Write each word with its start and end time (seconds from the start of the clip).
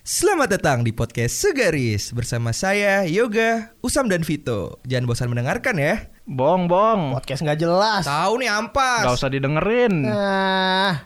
Selamat 0.00 0.56
datang 0.56 0.80
di 0.80 0.96
podcast 0.96 1.36
Segaris 1.36 2.16
bersama 2.16 2.56
saya 2.56 3.04
Yoga, 3.04 3.76
Usam 3.84 4.08
dan 4.08 4.24
Vito. 4.24 4.80
Jangan 4.88 5.04
bosan 5.04 5.28
mendengarkan 5.28 5.76
ya. 5.76 6.08
Bong, 6.24 6.72
bong. 6.72 7.12
Podcast 7.20 7.44
nggak 7.44 7.60
jelas. 7.60 8.08
Tahu 8.08 8.40
nih 8.40 8.48
ampas. 8.48 9.04
Gak 9.04 9.20
usah 9.20 9.28
didengerin. 9.28 10.08
Nah, 10.08 11.04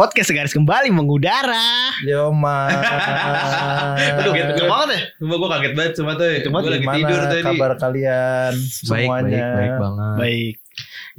podcast 0.00 0.32
segaris 0.32 0.56
kembali 0.56 0.88
mengudara. 0.96 1.92
Yo, 2.08 2.32
ma. 2.32 2.72
Aduh, 4.24 4.32
gitu. 4.32 4.64
banget 4.64 4.88
ya? 4.96 5.00
Cuma 5.20 5.36
gue 5.36 5.48
kaget 5.52 5.72
banget 5.76 5.92
cuma 6.00 6.10
tuh 6.16 6.24
Cuma 6.48 6.56
Gue 6.64 6.72
lagi 6.72 6.86
tidur 6.88 7.20
tadi 7.28 7.42
kabar 7.44 7.72
kalian 7.76 8.52
Baik, 8.56 8.72
semuanya? 8.80 9.28
baik, 9.28 9.52
baik 9.52 9.74
banget 9.76 10.14
Baik. 10.16 10.54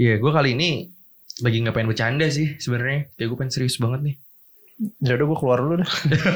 Iya 0.01 0.13
gue 0.17 0.31
kali 0.33 0.49
ini 0.57 0.69
Lagi 1.45 1.57
gak 1.61 1.75
pengen 1.77 1.89
bercanda 1.93 2.25
sih 2.33 2.57
sebenarnya 2.57 3.13
Kayak 3.13 3.27
gue 3.29 3.37
pengen 3.37 3.53
serius 3.53 3.77
banget 3.77 3.99
nih 4.01 4.15
Ya 4.97 5.13
udah 5.13 5.25
gue 5.29 5.37
keluar 5.37 5.57
dulu 5.61 5.73
deh. 5.77 5.89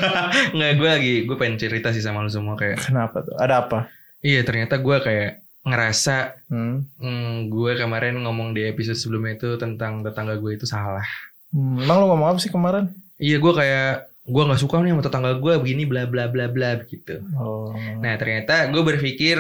Nggak 0.55 0.71
gue 0.77 0.89
lagi 1.01 1.15
Gue 1.25 1.37
pengen 1.41 1.57
cerita 1.57 1.89
sih 1.89 2.03
sama 2.05 2.21
lu 2.21 2.29
semua 2.29 2.53
Kayak 2.53 2.77
Kenapa 2.85 3.25
tuh? 3.25 3.33
Ada 3.41 3.65
apa? 3.65 3.89
Iya 4.21 4.45
ternyata 4.45 4.77
gue 4.77 4.97
kayak 5.01 5.31
Ngerasa 5.65 6.45
Hmm. 6.53 6.85
hmm, 7.01 7.49
Gue 7.49 7.73
kemarin 7.73 8.21
ngomong 8.21 8.53
di 8.53 8.69
episode 8.69 9.01
sebelumnya 9.01 9.33
itu 9.33 9.57
Tentang 9.57 10.05
tetangga 10.05 10.37
gue 10.37 10.53
itu 10.53 10.69
salah 10.69 11.33
Hmm, 11.49 11.81
Emang 11.81 11.97
lu 12.01 12.05
ngomong 12.09 12.27
apa 12.31 12.39
sih 12.39 12.49
kemarin? 12.49 12.89
Iya 13.17 13.37
gue 13.37 13.53
kayak 13.53 13.91
Gue 14.25 14.41
gak 14.41 14.57
suka 14.57 14.81
nih 14.81 14.89
sama 14.89 15.05
tetangga 15.05 15.37
gue 15.37 15.53
Begini 15.61 15.85
bla 15.85 16.09
bla 16.09 16.25
bla 16.25 16.49
bla 16.49 16.81
gitu 16.83 17.21
Oh. 17.37 17.69
Nah 18.01 18.17
ternyata 18.17 18.67
gue 18.67 18.81
berpikir 18.81 19.37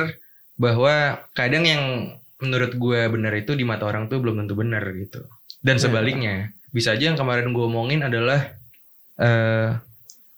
bahwa 0.55 1.19
kadang 1.33 1.65
yang 1.65 1.83
menurut 2.37 2.71
gue 2.71 2.99
benar 3.09 3.33
itu 3.33 3.51
di 3.53 3.63
mata 3.63 3.83
orang 3.83 4.05
tuh 4.05 4.21
belum 4.21 4.43
tentu 4.43 4.53
benar 4.53 4.83
gitu. 4.93 5.25
Dan 5.59 5.75
Iya. 5.75 5.83
sebaliknya 5.83 6.33
bisa 6.69 6.91
aja 6.91 7.07
yang 7.07 7.17
kemarin 7.17 7.49
gue 7.49 7.63
omongin 7.63 8.03
adalah 8.03 8.53
eh 9.17 9.69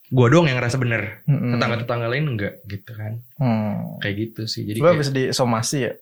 gue 0.08 0.26
doang 0.26 0.48
yang 0.48 0.56
ngerasa 0.56 0.80
benar. 0.80 1.20
Mm-mm. 1.28 1.54
Tetangga-tetangga 1.54 2.06
lain 2.08 2.24
enggak 2.32 2.64
gitu 2.64 2.90
kan. 2.96 3.20
Hmm. 3.36 4.00
Kayak 4.00 4.14
gitu 4.24 4.42
sih. 4.48 4.64
Jadi 4.64 4.80
kayak, 4.80 4.92
habis 4.96 5.08
disomasi 5.12 5.76
ya? 5.84 5.92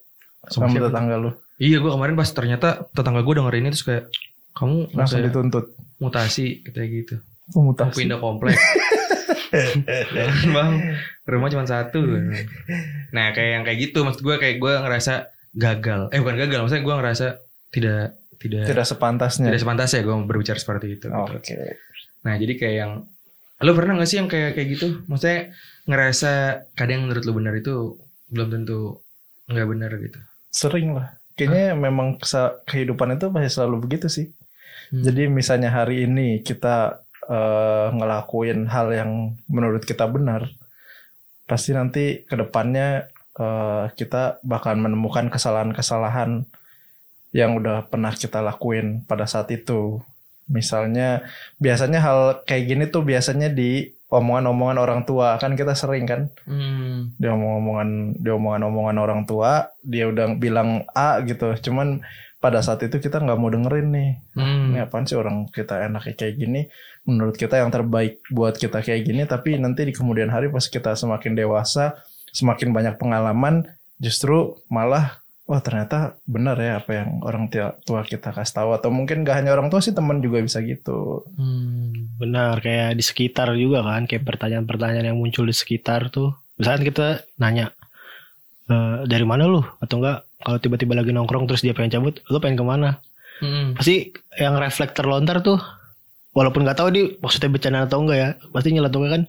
Somasi 0.47 0.79
Sama 0.79 0.87
tetangga 0.89 1.17
lu. 1.19 1.31
iya 1.59 1.77
gue 1.77 1.91
kemarin 1.91 2.15
pas 2.15 2.29
ternyata 2.31 2.87
tetangga 2.95 3.21
gue 3.21 3.35
dengerin 3.35 3.67
itu 3.67 3.73
terus 3.75 3.85
kayak 3.85 4.05
kamu 4.57 4.89
Langsung 4.91 5.21
dituntut. 5.21 5.77
mutasi 5.97 6.61
kayak 6.63 6.89
gitu. 6.91 7.15
Oh, 7.53 7.61
Mau 7.63 7.71
mutasi. 7.71 7.97
pindah 7.99 8.19
komplek. 8.19 8.57
Jangan 10.11 10.49
bang, 10.57 10.73
rumah 11.25 11.49
cuma 11.49 11.65
satu. 11.65 12.01
Nah 13.11 13.27
kayak 13.31 13.51
yang 13.53 13.63
kayak 13.63 13.79
gitu, 13.83 14.03
maksud 14.03 14.21
gue 14.21 14.37
kayak 14.37 14.57
gue 14.57 14.73
ngerasa 14.75 15.31
gagal. 15.53 16.11
Eh 16.11 16.19
bukan 16.19 16.37
gagal, 16.39 16.59
maksudnya 16.61 16.85
gue 16.85 16.95
ngerasa 16.95 17.27
tidak 17.71 18.03
tidak 18.37 18.63
Tidak 18.67 18.87
sepantasnya. 18.87 19.49
tidak 19.49 19.61
sepantas 19.63 19.89
ya 19.91 20.03
gue 20.03 20.17
berbicara 20.23 20.57
seperti 20.57 20.87
itu. 20.95 21.07
Oke. 21.09 21.41
gitu. 21.41 21.53
Nah 22.23 22.35
jadi 22.35 22.53
kayak 22.55 22.77
yang 22.77 22.93
lo 23.57 23.73
pernah 23.73 23.97
gak 23.97 24.05
sih 24.07 24.21
yang 24.21 24.29
kayak 24.29 24.53
kayak 24.53 24.69
gitu? 24.71 25.01
Maksudnya 25.07 25.57
ngerasa 25.87 26.33
kadang 26.75 27.09
menurut 27.09 27.25
lo 27.25 27.33
benar 27.33 27.55
itu 27.55 27.97
belum 28.29 28.49
tentu 28.51 29.01
nggak 29.47 29.67
benar 29.67 29.91
gitu. 29.97 30.19
Sering 30.51 30.93
lah. 30.93 31.17
Kayaknya 31.33 31.73
memang 31.73 32.17
kesa- 32.17 32.61
kehidupan 32.65 33.15
itu 33.15 33.29
pasti 33.31 33.49
selalu 33.51 33.77
begitu 33.81 34.09
sih. 34.09 34.29
Hmm. 34.93 35.03
Jadi 35.03 35.23
misalnya 35.31 35.71
hari 35.75 36.07
ini 36.07 36.41
kita 36.43 37.03
eh, 37.27 37.87
ngelakuin 37.93 38.71
hal 38.71 38.93
yang 38.95 39.11
menurut 39.51 39.83
kita 39.83 40.07
benar, 40.07 40.51
pasti 41.47 41.75
nanti 41.75 42.23
ke 42.27 42.35
depannya 42.39 43.11
eh, 43.39 43.85
kita 43.95 44.43
bakal 44.47 44.79
menemukan 44.79 45.31
kesalahan-kesalahan 45.31 46.47
yang 47.35 47.59
udah 47.59 47.85
pernah 47.91 48.15
kita 48.15 48.41
lakuin 48.41 49.03
pada 49.05 49.27
saat 49.29 49.51
itu. 49.53 50.01
Misalnya 50.47 51.27
biasanya 51.59 51.99
hal 51.99 52.19
kayak 52.47 52.65
gini 52.71 52.85
tuh 52.87 53.03
biasanya 53.03 53.51
di 53.51 53.97
omongan-omongan 54.07 54.79
orang 54.79 55.01
tua 55.03 55.35
kan 55.43 55.59
kita 55.59 55.75
sering 55.75 56.07
kan 56.07 56.31
Hmm. 56.47 57.11
dia 57.19 57.35
omong-omongan 57.35 58.23
dia 58.23 58.39
omongan-omongan 58.39 58.97
orang 59.03 59.23
tua 59.27 59.75
dia 59.83 60.07
udah 60.07 60.39
bilang 60.39 60.87
A 60.95 61.19
gitu 61.27 61.51
cuman 61.59 62.07
pada 62.47 62.63
saat 62.63 62.79
itu 62.81 62.97
kita 62.97 63.19
nggak 63.19 63.35
mau 63.35 63.51
dengerin 63.51 63.89
nih 63.91 64.11
Hmm. 64.39 64.71
ini 64.71 64.79
apaan 64.79 65.03
sih 65.03 65.19
orang 65.19 65.51
kita 65.51 65.83
enaknya 65.83 66.15
kayak 66.15 66.35
gini 66.37 66.61
menurut 67.03 67.35
kita 67.35 67.59
yang 67.59 67.75
terbaik 67.75 68.23
buat 68.31 68.55
kita 68.55 68.79
kayak 68.81 69.03
gini 69.03 69.27
tapi 69.27 69.59
nanti 69.59 69.83
di 69.83 69.91
kemudian 69.91 70.31
hari 70.31 70.47
pas 70.47 70.63
kita 70.63 70.95
semakin 70.95 71.35
dewasa 71.35 71.99
semakin 72.31 72.71
banyak 72.71 72.95
pengalaman 72.95 73.67
justru 73.99 74.55
malah 74.69 75.19
wah 75.43 75.59
ternyata 75.59 76.19
benar 76.23 76.59
ya 76.59 76.79
apa 76.79 76.91
yang 76.93 77.23
orang 77.23 77.47
tua 77.83 78.03
kita 78.03 78.31
kasih 78.31 78.55
tahu 78.57 78.71
atau 78.75 78.91
mungkin 78.91 79.23
gak 79.23 79.41
hanya 79.41 79.55
orang 79.55 79.67
tua 79.67 79.79
sih 79.79 79.91
teman 79.91 80.19
juga 80.19 80.39
bisa 80.39 80.59
gitu 80.61 81.23
Hmm. 81.35 82.13
Benar, 82.17 82.59
kayak 82.59 82.97
di 82.97 83.05
sekitar 83.05 83.53
juga 83.55 83.85
kan, 83.85 84.09
kayak 84.09 84.25
pertanyaan-pertanyaan 84.25 85.13
yang 85.13 85.21
muncul 85.21 85.45
di 85.45 85.53
sekitar 85.53 86.09
tuh. 86.09 86.33
Misalkan 86.57 86.83
kita 86.83 87.07
nanya, 87.37 87.77
"Eh, 88.67 89.05
dari 89.07 89.23
mana 89.23 89.47
lu? 89.47 89.61
Atau 89.79 90.01
enggak, 90.01 90.26
kalau 90.43 90.59
tiba-tiba 90.61 90.93
lagi 90.97 91.13
nongkrong 91.15 91.49
terus 91.49 91.65
dia 91.65 91.73
pengen 91.73 92.01
cabut, 92.01 92.21
lu 92.29 92.39
pengen 92.43 92.61
ke 92.61 92.65
mana? 92.67 92.91
Hmm. 93.41 93.77
Pasti 93.77 94.13
yang 94.37 94.57
refleks 94.57 94.97
terlontar 94.97 95.41
tuh, 95.45 95.61
walaupun 96.37 96.65
nggak 96.65 96.79
tahu 96.81 96.89
dia 96.93 97.05
maksudnya 97.21 97.51
bercanda 97.53 97.85
atau 97.85 98.05
enggak 98.05 98.19
ya, 98.19 98.29
pasti 98.53 98.69
nyeletuknya 98.73 99.11
kan, 99.13 99.23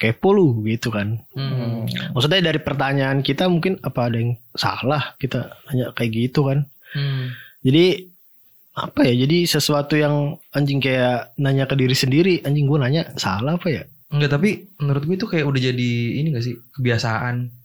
kepo 0.00 0.32
lu 0.32 0.64
gitu 0.64 0.88
kan. 0.88 1.20
Hmm. 1.36 1.84
Maksudnya 2.16 2.40
dari 2.40 2.60
pertanyaan 2.62 3.20
kita 3.20 3.46
mungkin 3.46 3.76
apa 3.84 4.08
ada 4.08 4.16
yang 4.16 4.32
salah 4.56 5.12
kita 5.20 5.60
nanya 5.70 5.92
kayak 5.92 6.10
gitu 6.16 6.48
kan. 6.48 6.64
Hmm. 6.96 7.36
Jadi 7.60 8.08
apa 8.80 9.00
ya? 9.04 9.14
Jadi 9.28 9.44
sesuatu 9.44 9.94
yang 10.00 10.40
anjing 10.56 10.80
kayak 10.80 11.36
nanya 11.36 11.68
ke 11.68 11.76
diri 11.76 11.92
sendiri, 11.92 12.34
anjing 12.42 12.64
gue 12.64 12.78
nanya 12.80 13.12
salah 13.20 13.60
apa 13.60 13.68
ya? 13.68 13.82
Enggak 14.10 14.40
tapi 14.40 14.66
menurut 14.80 15.02
gue 15.06 15.14
itu 15.20 15.26
kayak 15.28 15.46
udah 15.46 15.60
jadi 15.60 15.92
ini 16.18 16.34
gak 16.34 16.44
sih 16.48 16.56
kebiasaan. 16.74 17.59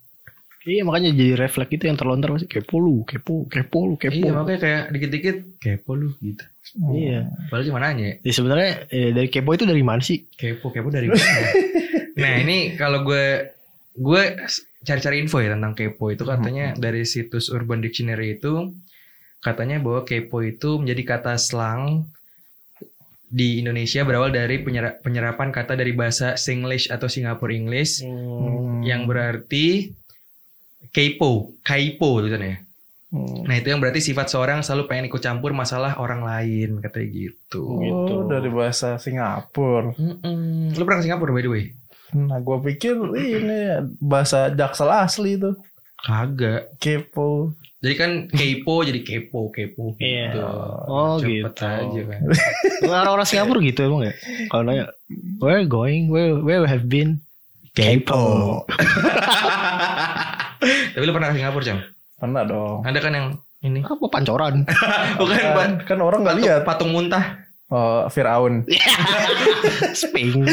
Iya 0.66 0.82
makanya 0.82 1.14
jadi 1.14 1.38
refleks 1.38 1.72
itu 1.72 1.86
yang 1.86 1.94
terlontar 1.94 2.34
pasti 2.34 2.50
kepo 2.50 2.76
lu, 2.78 3.06
kepo, 3.06 3.46
kepo 3.46 3.80
lu, 3.86 3.96
kepo. 3.96 4.18
Iya 4.18 4.32
makanya 4.34 4.60
kayak 4.60 4.84
dikit-dikit 4.90 5.36
kepo 5.58 5.94
lu 5.94 6.10
gitu. 6.20 6.42
Iya. 6.92 7.30
Padahal 7.48 7.66
cuma 7.70 7.80
nanya 7.80 8.18
Jadi 8.20 8.34
sebenarnya 8.34 8.70
eh, 8.90 9.14
dari 9.14 9.30
kepo 9.30 9.54
itu 9.54 9.64
dari 9.64 9.80
mana 9.80 10.02
sih? 10.02 10.26
kepo 10.28 10.70
kepo 10.70 10.90
dari 10.90 11.06
mana? 11.06 11.22
nah 12.22 12.34
ini 12.36 12.74
kalau 12.74 13.04
gue 13.04 13.54
gue 13.94 14.24
cari-cari 14.82 15.20
info 15.20 15.38
ya 15.38 15.54
tentang 15.54 15.72
kepo 15.72 16.10
itu 16.10 16.24
katanya 16.24 16.74
dari 16.74 17.04
situs 17.04 17.48
Urban 17.48 17.80
Dictionary 17.80 18.36
itu 18.36 18.74
katanya 19.40 19.78
bahwa 19.78 20.02
kepo 20.02 20.42
itu 20.42 20.78
menjadi 20.78 21.04
kata 21.16 21.38
slang 21.38 22.10
di 23.28 23.60
Indonesia 23.60 24.02
berawal 24.02 24.30
dari 24.30 24.60
penyera- 24.60 24.98
penyerapan 24.98 25.50
kata 25.50 25.74
dari 25.74 25.92
bahasa 25.92 26.34
Singlish 26.36 26.88
atau 26.88 27.06
Singapore 27.06 27.52
English 27.52 28.02
Hmm. 28.02 28.82
yang 28.82 29.06
berarti 29.06 29.92
kepo, 30.96 31.52
kaipo 31.60 32.24
tulisannya. 32.24 32.64
Hmm. 33.12 33.44
Nah 33.44 33.56
itu 33.56 33.68
yang 33.68 33.80
berarti 33.80 34.00
sifat 34.00 34.28
seorang 34.28 34.60
selalu 34.60 34.88
pengen 34.88 35.08
ikut 35.08 35.20
campur 35.20 35.52
masalah 35.52 36.00
orang 36.00 36.24
lain 36.24 36.80
katanya 36.80 37.08
gitu. 37.12 37.64
Oh, 37.68 38.24
dari 38.26 38.48
bahasa 38.48 38.96
Singapura. 38.96 39.92
Mm-mm. 39.94 40.72
Lu 40.72 40.84
pernah 40.84 41.00
ke 41.00 41.06
Singapura 41.06 41.32
by 41.32 41.44
the 41.44 41.52
way? 41.52 41.66
Nah, 42.16 42.40
gue 42.40 42.58
pikir 42.66 42.96
ini 43.14 43.60
bahasa 44.00 44.48
Jaksel 44.50 44.88
asli 44.88 45.36
itu. 45.36 45.52
Kagak. 46.00 46.80
Kepo. 46.80 47.52
Jadi 47.76 47.96
kan 47.96 48.12
kepo 48.26 48.82
jadi 48.82 49.00
kepo 49.00 49.54
kepo 49.54 49.94
Iya. 50.02 50.32
gitu. 50.32 50.42
Oh 50.90 51.16
Cepet 51.22 51.54
gitu. 51.54 51.66
aja 51.68 52.02
kan. 52.08 52.20
Orang-orang 52.82 53.28
Singapura 53.28 53.60
gitu 53.62 53.80
emang 53.84 54.10
ya? 54.10 54.14
Kalau 54.50 54.64
nanya, 54.64 54.86
where 55.38 55.62
going, 55.64 56.10
where 56.10 56.40
where 56.40 56.66
have 56.66 56.88
been? 56.88 57.20
Kepo. 57.76 58.64
Tapi 60.60 61.04
lu 61.04 61.12
pernah 61.12 61.30
ke 61.30 61.36
Singapura 61.36 61.64
Cam? 61.64 61.80
Pernah 62.16 62.44
dong. 62.44 62.80
Ada 62.82 63.00
kan 63.00 63.12
yang 63.12 63.28
ini? 63.62 63.80
Apa 63.82 64.06
pancoran? 64.08 64.64
Bukan 65.20 65.36
Kan, 65.36 65.52
Pak. 65.54 65.68
kan 65.86 65.98
orang 66.00 66.20
nggak 66.22 66.38
lihat. 66.40 66.62
patung 66.64 66.92
muntah. 66.92 67.44
Oh, 67.66 68.06
Firaun. 68.08 68.62
Sping. 69.98 70.46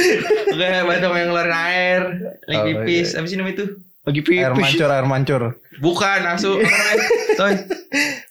Bukan 0.48 0.82
patung 0.88 1.12
yang 1.12 1.28
ngeluarin 1.28 1.54
air. 1.54 2.02
Lagi 2.46 2.70
Oh, 2.72 2.82
pipis. 2.82 3.12
iya. 3.12 3.20
Apa 3.20 3.26
sih 3.26 3.36
nama 3.36 3.50
itu? 3.50 3.64
Lagi 4.02 4.20
pipis. 4.20 4.40
Air 4.40 4.54
mancur, 4.54 4.88
air 4.88 5.06
mancur. 5.06 5.42
Bukan 5.78 6.20
asu. 6.26 6.52
Toy. 7.36 7.54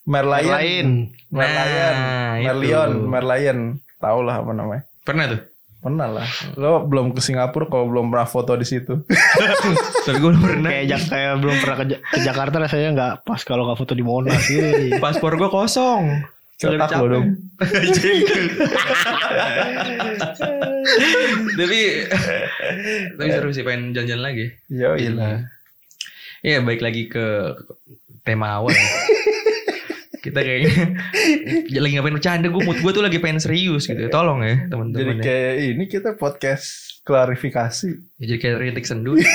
Merlion. 0.04 0.50
Lain. 0.52 0.88
Merlion. 1.30 1.96
Nah. 1.96 2.36
Merlion. 2.42 2.92
Merlion. 3.08 3.58
Tahu 3.98 4.20
lah 4.26 4.42
apa 4.42 4.52
namanya. 4.52 4.84
Pernah 5.06 5.26
tuh? 5.30 5.40
Pernah 5.82 6.08
lah. 6.14 6.28
Lo 6.62 6.86
belum 6.86 7.10
ke 7.12 7.26
Singapura 7.26 7.66
kalau 7.66 7.90
belum 7.90 8.14
pernah 8.14 8.30
foto 8.30 8.54
di 8.54 8.64
situ. 8.64 9.02
Tapi 10.06 10.18
gue 10.22 10.30
belum 10.30 10.42
pernah. 10.42 10.70
Kayak, 10.70 10.86
Jak- 10.94 11.10
kayak 11.10 11.34
belum 11.42 11.56
pernah 11.58 11.78
ke, 11.82 11.86
ke 11.98 12.20
Jakarta 12.22 12.56
rasanya 12.62 12.90
nggak 12.94 13.14
pas 13.26 13.42
kalau 13.42 13.66
nggak 13.66 13.80
foto 13.82 13.98
di 13.98 14.06
Monas 14.06 14.46
gitu. 14.46 14.94
Paspor 15.02 15.34
gue 15.36 15.50
kosong. 15.50 16.22
Cetak 16.62 16.94
lo 17.02 17.06
dong. 17.10 17.28
tapi 21.58 21.80
tapi 23.18 23.30
seru 23.34 23.50
sih 23.50 23.66
pengen 23.66 23.98
jalan-jalan 23.98 24.22
lagi. 24.22 24.46
Yo 24.70 24.94
iya. 24.94 25.50
Iya 26.42 26.58
baik 26.62 26.82
lagi 26.82 27.10
ke 27.10 27.58
tema 28.22 28.62
awal. 28.62 28.74
Kita 30.22 30.38
kayaknya 30.38 31.02
lagi 31.82 31.94
ngapain 31.98 32.14
bercanda 32.14 32.48
gue 32.48 32.62
mood 32.62 32.78
gue 32.78 32.92
tuh 32.94 33.02
lagi 33.02 33.18
pengen 33.18 33.42
serius 33.42 33.90
gitu. 33.90 33.98
Tolong 34.08 34.46
ya 34.46 34.56
Jadi 34.56 34.70
teman-teman. 34.70 35.18
ya. 35.18 35.24
kayak 35.26 35.54
ini 35.74 35.84
kita 35.90 36.10
podcast 36.14 36.66
klarifikasi. 37.02 37.90
Ya, 38.22 38.26
jadi 38.30 38.40
kayak 38.40 38.58
rintik 38.62 38.86
sendu. 38.86 39.18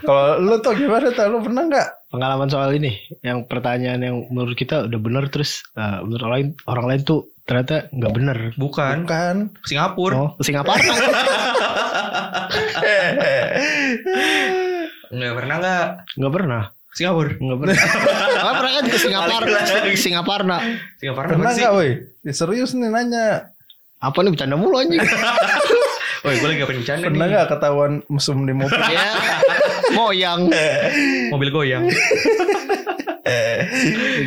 Kalau 0.00 0.40
lu 0.40 0.56
tuh 0.58 0.74
gimana 0.74 1.12
tuh? 1.12 1.28
Lu 1.28 1.38
pernah 1.44 1.62
nggak? 1.68 1.88
Pengalaman 2.10 2.50
soal 2.50 2.74
ini, 2.74 2.98
yang 3.22 3.46
pertanyaan 3.46 4.02
yang 4.02 4.16
menurut 4.26 4.58
kita 4.58 4.90
udah 4.90 4.98
bener 4.98 5.30
terus 5.30 5.62
uh, 5.78 6.02
menurut 6.02 6.22
orang 6.26 6.34
lain 6.34 6.48
orang 6.66 6.86
lain 6.90 7.00
tuh 7.06 7.20
ternyata 7.46 7.86
nggak 7.92 8.12
bener. 8.16 8.38
Bukan 8.58 9.06
Bukan. 9.06 9.36
Singapura. 9.62 10.14
Oh, 10.18 10.30
Singapura. 10.42 10.80
Nggak 15.10 15.34
pernah 15.34 15.56
nggak 15.58 15.86
Nggak 16.18 16.32
pernah. 16.32 16.62
Singapura. 16.94 17.30
Nggak 17.38 17.58
pernah. 17.58 17.76
Kan 18.70 18.84
ke 18.84 18.96
Singapura. 18.96 19.46
Singapura. 19.94 20.56
Singapura 20.96 21.26
Pernah 21.26 21.50
sih? 21.52 21.60
nggak, 21.60 21.72
woi? 21.72 21.88
Ya, 22.20 22.32
serius 22.32 22.70
nih 22.72 22.86
nanya. 22.86 23.50
Apa 23.98 24.20
nih 24.20 24.30
bercanda 24.30 24.54
mulu 24.54 24.76
anjing? 24.76 25.00
Oh, 26.20 26.28
gue 26.28 26.44
lagi 26.44 26.60
ngapain 26.60 26.76
bercanda 26.76 27.04
Pernah 27.08 27.24
nih. 27.24 27.32
nggak 27.32 27.46
ketahuan 27.48 27.92
mesum 28.06 28.44
di 28.44 28.52
mobil? 28.52 28.76
ya. 28.76 29.08
Moyang. 29.96 30.52
Mobil 31.32 31.48
goyang. 31.48 31.88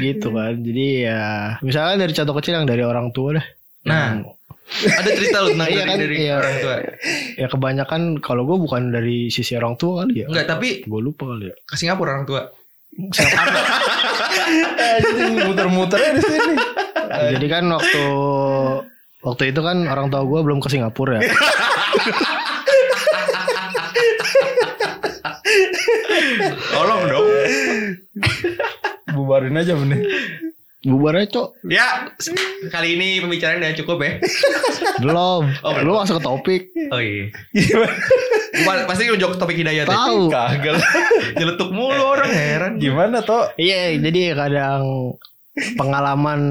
gitu 0.02 0.28
kan. 0.30 0.54
Jadi 0.58 0.86
ya 1.06 1.22
misalkan 1.62 2.00
dari 2.00 2.12
contoh 2.12 2.34
kecil 2.34 2.54
yang 2.58 2.66
dari 2.66 2.82
orang 2.82 3.12
tua 3.12 3.38
dah. 3.38 3.46
Nah, 3.86 4.24
ada 4.90 5.10
cerita 5.12 5.38
lu 5.44 5.54
tentang 5.54 5.70
Iya 5.70 5.78
dari, 5.78 5.86
kan, 5.86 5.98
dari 6.00 6.16
iya. 6.18 6.34
orang 6.40 6.56
tua. 6.58 6.76
Ya 7.36 7.46
kebanyakan 7.46 8.02
kalau 8.18 8.42
gue 8.48 8.58
bukan 8.58 8.82
dari 8.90 9.28
sisi 9.28 9.54
orang 9.54 9.76
tua 9.76 10.02
kali 10.02 10.24
ya. 10.24 10.26
Enggak, 10.32 10.46
tapi 10.50 10.82
Gue 10.88 10.98
lupa 10.98 11.30
kali 11.30 11.52
ya. 11.52 11.56
ke 11.62 11.76
Singapura 11.76 12.16
orang 12.16 12.26
tua. 12.26 12.42
Singapura. 12.94 13.64
Anjing 14.78 15.36
muter-muternya 15.50 16.12
di 16.18 16.24
sini. 16.24 16.56
Jadi 17.38 17.46
kan 17.50 17.64
waktu 17.70 18.06
waktu 19.24 19.44
itu 19.56 19.60
kan 19.64 19.88
orang 19.88 20.12
tua 20.12 20.22
gue 20.28 20.40
belum 20.44 20.60
ke 20.62 20.68
Singapura 20.70 21.22
ya. 21.22 21.32
Tolong 26.74 27.02
dong. 27.10 27.28
Bubarin 29.14 29.58
aja 29.58 29.74
benih. 29.78 30.02
Bubar 30.84 31.16
aja 31.16 31.28
cok. 31.32 31.48
Ya, 31.72 32.12
kali 32.68 33.00
ini 33.00 33.24
pembicaraan 33.24 33.64
udah 33.64 33.72
cukup 33.80 34.04
ya. 34.04 34.12
Belum. 35.04 35.48
Oh, 35.64 35.72
belum. 35.72 35.88
Lu 35.88 36.00
masuk 36.04 36.20
ke 36.20 36.24
topik. 36.28 36.62
Oh 36.92 37.00
iya. 37.00 37.32
Gimana? 37.56 37.96
Gua 38.54 38.74
Pasti 38.86 39.08
ngejok 39.08 39.40
topik 39.40 39.58
hidayat 39.64 39.88
ya. 39.88 39.96
Tahu. 39.96 40.28
Kagak. 40.36 40.84
Nyeletuk 41.40 41.70
mulu 41.72 42.04
orang 42.04 42.32
heran. 42.32 42.72
Gimana 42.84 43.24
toh? 43.24 43.48
Iya, 43.56 43.96
jadi 43.96 44.36
kadang 44.36 45.16
pengalaman 45.54 46.42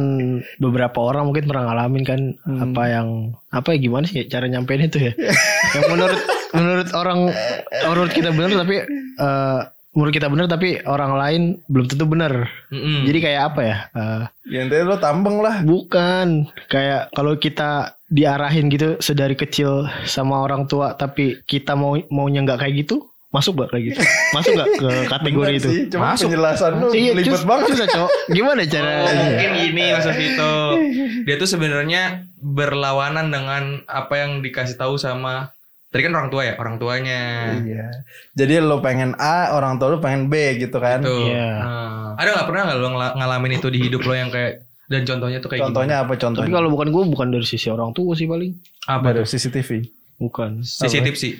beberapa 0.62 0.98
orang 1.02 1.28
mungkin 1.28 1.50
pernah 1.50 1.74
ngalamin 1.74 2.04
kan 2.06 2.20
apa 2.46 2.82
yang 2.86 3.08
apa 3.50 3.74
ya 3.74 3.78
gimana 3.82 4.06
sih 4.06 4.30
cara 4.30 4.46
nyampein 4.46 4.86
itu 4.86 5.10
ya 5.10 5.12
yang 5.74 5.90
menurut 5.90 6.22
menurut 6.54 6.88
orang 6.94 7.34
menurut 7.82 8.12
kita 8.14 8.30
benar 8.30 8.62
tapi 8.62 8.86
eh, 9.18 9.60
menurut 9.92 10.10
kita 10.10 10.26
benar 10.26 10.46
tapi 10.46 10.80
orang 10.82 11.12
lain 11.14 11.42
belum 11.66 11.86
tentu 11.86 12.04
benar 12.04 12.48
Mm-mm. 12.68 13.04
jadi 13.04 13.18
kayak 13.20 13.42
apa 13.46 13.60
ya 13.60 13.76
eh, 13.92 14.22
Ya 14.48 14.58
intinya 14.62 14.84
lo 14.86 14.96
tambeng 14.96 15.38
lah. 15.38 15.60
bukan 15.60 16.44
kayak 16.66 17.08
kalau 17.10 17.34
kita 17.34 17.70
diarahin 18.06 18.68
gitu 18.68 18.96
sedari 18.98 19.32
kecil 19.34 19.84
sama 20.02 20.40
orang 20.40 20.64
tua 20.64 20.92
tapi 20.92 21.40
kita 21.42 21.72
mau 21.72 21.92
maunya 22.08 22.40
nggak 22.40 22.58
kayak 22.58 22.74
gitu 22.80 23.04
masuk 23.28 23.56
gak 23.58 23.70
kayak 23.70 23.84
gitu 23.88 24.00
masuk 24.34 24.52
gak 24.54 24.68
ke 24.74 24.90
kategori 25.06 25.44
Bener 25.46 25.56
itu 25.58 25.68
sih, 25.70 25.82
cuma 25.88 26.12
Masuk. 26.12 26.28
penjelasan 26.28 26.72
lu 26.74 26.88
Iya, 26.90 27.12
libet 27.14 27.24
cus- 27.26 27.46
banget. 27.46 27.66
susah, 27.70 27.88
Cok. 27.88 28.10
Gimana 28.28 28.60
cara? 28.66 28.92
Oh, 28.98 29.08
mungkin 29.08 29.50
gini 29.56 29.84
Mas 29.88 30.08
Vito. 30.10 30.54
Dia 31.24 31.34
tuh 31.36 31.48
sebenarnya 31.48 32.02
berlawanan 32.36 33.26
dengan 33.28 33.62
apa 33.86 34.14
yang 34.18 34.30
dikasih 34.38 34.76
tahu 34.76 34.96
sama 34.96 35.48
tadi 35.92 36.02
kan 36.02 36.12
orang 36.14 36.28
tua 36.28 36.42
ya, 36.42 36.54
orang 36.56 36.76
tuanya. 36.76 37.20
Iya. 37.54 37.86
Jadi 38.32 38.52
lo 38.58 38.80
pengen 38.80 39.12
A, 39.14 39.52
orang 39.52 39.76
tua 39.76 39.92
lo 39.92 39.98
pengen 39.98 40.26
B 40.26 40.34
gitu 40.58 40.76
kan. 40.76 40.98
Tuh. 40.98 41.28
Iya. 41.28 41.50
Nah, 41.54 42.08
ada 42.16 42.28
nggak 42.32 42.46
pernah 42.48 42.62
nggak 42.64 42.78
lo 42.78 42.88
ngala- 42.90 43.14
ngalamin 43.14 43.52
itu 43.54 43.68
di 43.68 43.78
hidup 43.78 44.02
lo 44.02 44.12
yang 44.12 44.28
kayak 44.28 44.64
dan 44.84 45.04
contohnya 45.04 45.38
tuh 45.38 45.48
kayak 45.48 45.62
Contohnya 45.62 45.96
apa 46.00 46.10
Tapi 46.10 46.20
contohnya? 46.22 46.52
kalau 46.52 46.68
bukan 46.68 46.88
gue 46.88 47.02
bukan 47.06 47.28
dari 47.30 47.44
sisi 47.44 47.68
orang 47.68 47.92
tua 47.92 48.12
sih 48.12 48.24
paling. 48.24 48.52
gimana? 48.52 48.92
apa 48.92 49.08
tuh? 49.14 49.24
CCTV. 49.26 49.70
Bukan. 50.18 50.50
CCTV 50.60 51.14
sih. 51.14 51.32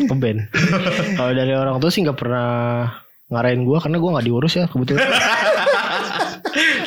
Keben. 0.00 0.46
kalau 1.18 1.32
dari 1.32 1.52
orang 1.52 1.78
tua 1.78 1.88
sih 1.88 2.00
nggak 2.00 2.16
pernah 2.16 2.86
ngarahin 3.28 3.62
gue 3.62 3.78
karena 3.78 3.96
gue 3.96 4.10
nggak 4.10 4.26
diurus 4.26 4.52
ya 4.56 4.64
kebetulan. 4.66 5.02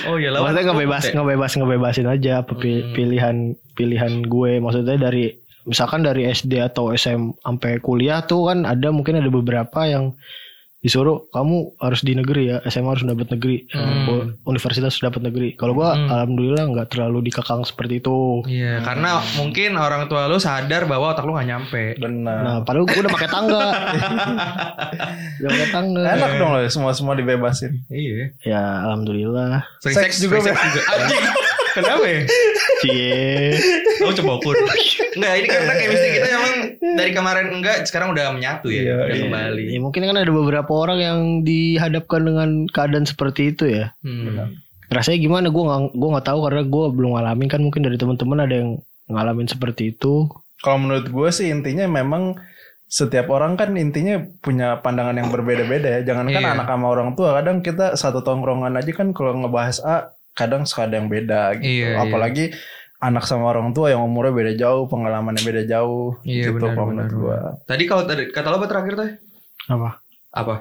Oh 0.06 0.22
iya 0.22 0.30
lawan. 0.30 0.54
Maksudnya 0.54 0.64
nggak 0.64 0.80
bebas 0.80 1.04
Ya. 1.04 1.12
nggak 1.12 1.30
bebas 1.32 1.52
ngebebasin 1.56 2.08
aja 2.08 2.32
apa 2.40 2.54
Hmm. 2.54 2.94
pilihan 2.94 3.36
pilihan 3.74 4.14
gue. 4.22 4.52
Maksudnya 4.62 4.98
dari 5.02 5.34
misalkan 5.66 6.02
dari 6.02 6.26
SD 6.26 6.62
atau 6.64 6.90
SM 6.90 7.38
sampai 7.38 7.78
kuliah 7.78 8.22
tuh 8.22 8.48
kan 8.48 8.64
ada 8.64 8.90
mungkin 8.90 9.18
ada 9.18 9.28
beberapa 9.28 9.84
yang 9.84 10.14
disuruh 10.78 11.26
kamu 11.34 11.82
harus 11.82 12.06
di 12.06 12.14
negeri 12.14 12.46
ya 12.46 12.62
SMA 12.64 12.94
harus 12.94 13.02
dapat 13.02 13.26
negeri 13.28 13.66
Hmm. 13.74 14.38
universitas 14.46 14.94
harus 14.94 15.02
dapat 15.02 15.26
negeri 15.26 15.58
kalau 15.58 15.74
gua 15.74 15.98
Hmm. 15.98 16.14
alhamdulillah 16.14 16.62
nggak 16.62 16.94
terlalu 16.94 17.26
dikekang 17.26 17.66
seperti 17.66 17.98
itu 17.98 18.46
Iya, 18.46 18.86
karena 18.86 19.18
mungkin 19.34 19.74
orang 19.76 20.06
tua 20.06 20.30
lu 20.30 20.38
sadar 20.38 20.86
bahwa 20.86 21.18
otak 21.18 21.26
lu 21.26 21.34
gak 21.34 21.50
nyampe. 21.50 21.98
Benar. 21.98 22.38
Nah, 22.38 22.58
padahal 22.62 22.86
gue 22.86 23.02
udah 23.02 23.10
pakai 23.12 23.26
tangga. 23.28 23.66
udah 25.42 25.50
pakai 25.50 25.70
tangga. 25.72 26.02
Enak 26.06 26.32
dong 26.38 26.50
lo 26.54 26.60
semua 26.70 26.92
semua 26.94 27.18
dibebasin. 27.18 27.82
Iya. 27.90 28.38
Ya, 28.46 28.62
alhamdulillah. 28.86 29.66
Sering 29.82 29.98
Seks 29.98 30.22
juga, 30.22 30.38
seks 30.44 30.54
juga. 30.62 30.82
Anjing. 30.94 31.26
Kenapa 31.76 32.06
ya? 32.08 32.22
Cie. 32.80 33.52
Lu 34.00 34.12
coba 34.16 34.32
ukur. 34.40 34.56
Enggak, 35.16 35.34
ini 35.44 35.48
karena 35.52 35.74
chemistry 35.76 36.10
kita 36.16 36.28
emang 36.32 36.56
dari 37.00 37.12
kemarin 37.12 37.48
enggak, 37.52 37.84
sekarang 37.84 38.16
udah 38.16 38.32
menyatu 38.32 38.72
ya. 38.72 38.82
Iya, 38.82 38.96
udah 38.96 39.16
iya. 39.16 39.24
kembali. 39.28 39.66
Ya, 39.76 39.80
mungkin 39.84 40.02
kan 40.08 40.16
ada 40.16 40.32
beberapa 40.32 40.72
orang 40.72 41.00
yang 41.04 41.20
dihadapkan 41.44 42.22
dengan 42.24 42.50
keadaan 42.72 43.04
seperti 43.04 43.52
itu 43.52 43.68
ya. 43.68 43.92
Hmm. 44.00 44.56
Rasanya 44.88 45.20
gimana? 45.20 45.48
Gue 45.52 45.64
nggak 45.68 45.82
gue 45.98 46.10
nggak 46.16 46.28
tahu 46.32 46.40
karena 46.48 46.62
gue 46.64 46.86
belum 46.96 47.12
ngalamin 47.20 47.48
kan. 47.52 47.60
Mungkin 47.60 47.82
dari 47.84 47.98
teman-teman 48.00 48.40
ada 48.48 48.56
yang 48.56 48.70
ngalamin 49.12 49.48
seperti 49.52 49.92
itu. 49.92 50.32
Kalau 50.64 50.80
menurut 50.80 51.12
gue 51.12 51.30
sih 51.36 51.52
intinya 51.52 51.84
memang 51.92 52.40
setiap 52.86 53.34
orang 53.34 53.58
kan 53.58 53.74
intinya 53.76 54.22
punya 54.40 54.80
pandangan 54.80 55.18
yang 55.20 55.28
berbeda-beda 55.34 56.00
ya. 56.00 56.02
Jangan 56.06 56.32
kan 56.32 56.42
Iya. 56.42 56.54
anak 56.56 56.68
sama 56.70 56.88
orang 56.88 57.10
tua. 57.18 57.36
Kadang 57.36 57.60
kita 57.60 57.98
satu 58.00 58.24
tongkrongan 58.24 58.78
aja 58.78 58.92
kan 58.96 59.12
kalau 59.12 59.36
ngebahas 59.42 59.82
A, 59.84 60.15
kadang 60.36 60.68
suka 60.68 60.86
ada 60.86 61.00
yang 61.00 61.08
beda 61.08 61.56
gitu. 61.58 61.66
Iya, 61.66 61.88
iya. 61.96 62.04
Apalagi 62.04 62.46
anak 62.98 63.24
sama 63.24 63.50
orang 63.50 63.72
tua 63.72 63.90
yang 63.90 64.02
umurnya 64.02 64.32
beda 64.32 64.54
jauh, 64.56 64.86
pengalamannya 64.86 65.42
beda 65.42 65.64
jauh. 65.64 66.20
Iya, 66.22 66.52
gitu 66.52 66.60
benar, 66.60 66.74
kalau 66.74 66.88
benar, 66.92 67.06
menurut 67.08 67.14
gue. 67.18 67.38
Tadi 67.66 67.84
kalau 67.86 68.04
tadi 68.04 68.22
kata 68.28 68.48
lo 68.50 68.58
apa 68.58 68.68
terakhir 68.68 68.94
tuh? 68.94 69.08
Apa? 69.68 69.90
Apa? 70.32 70.56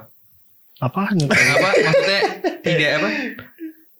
Apaan? 0.77 1.17
Apa? 1.25 1.69
Maksudnya 1.71 2.21
tidak 2.61 2.91
apa? 2.97 3.09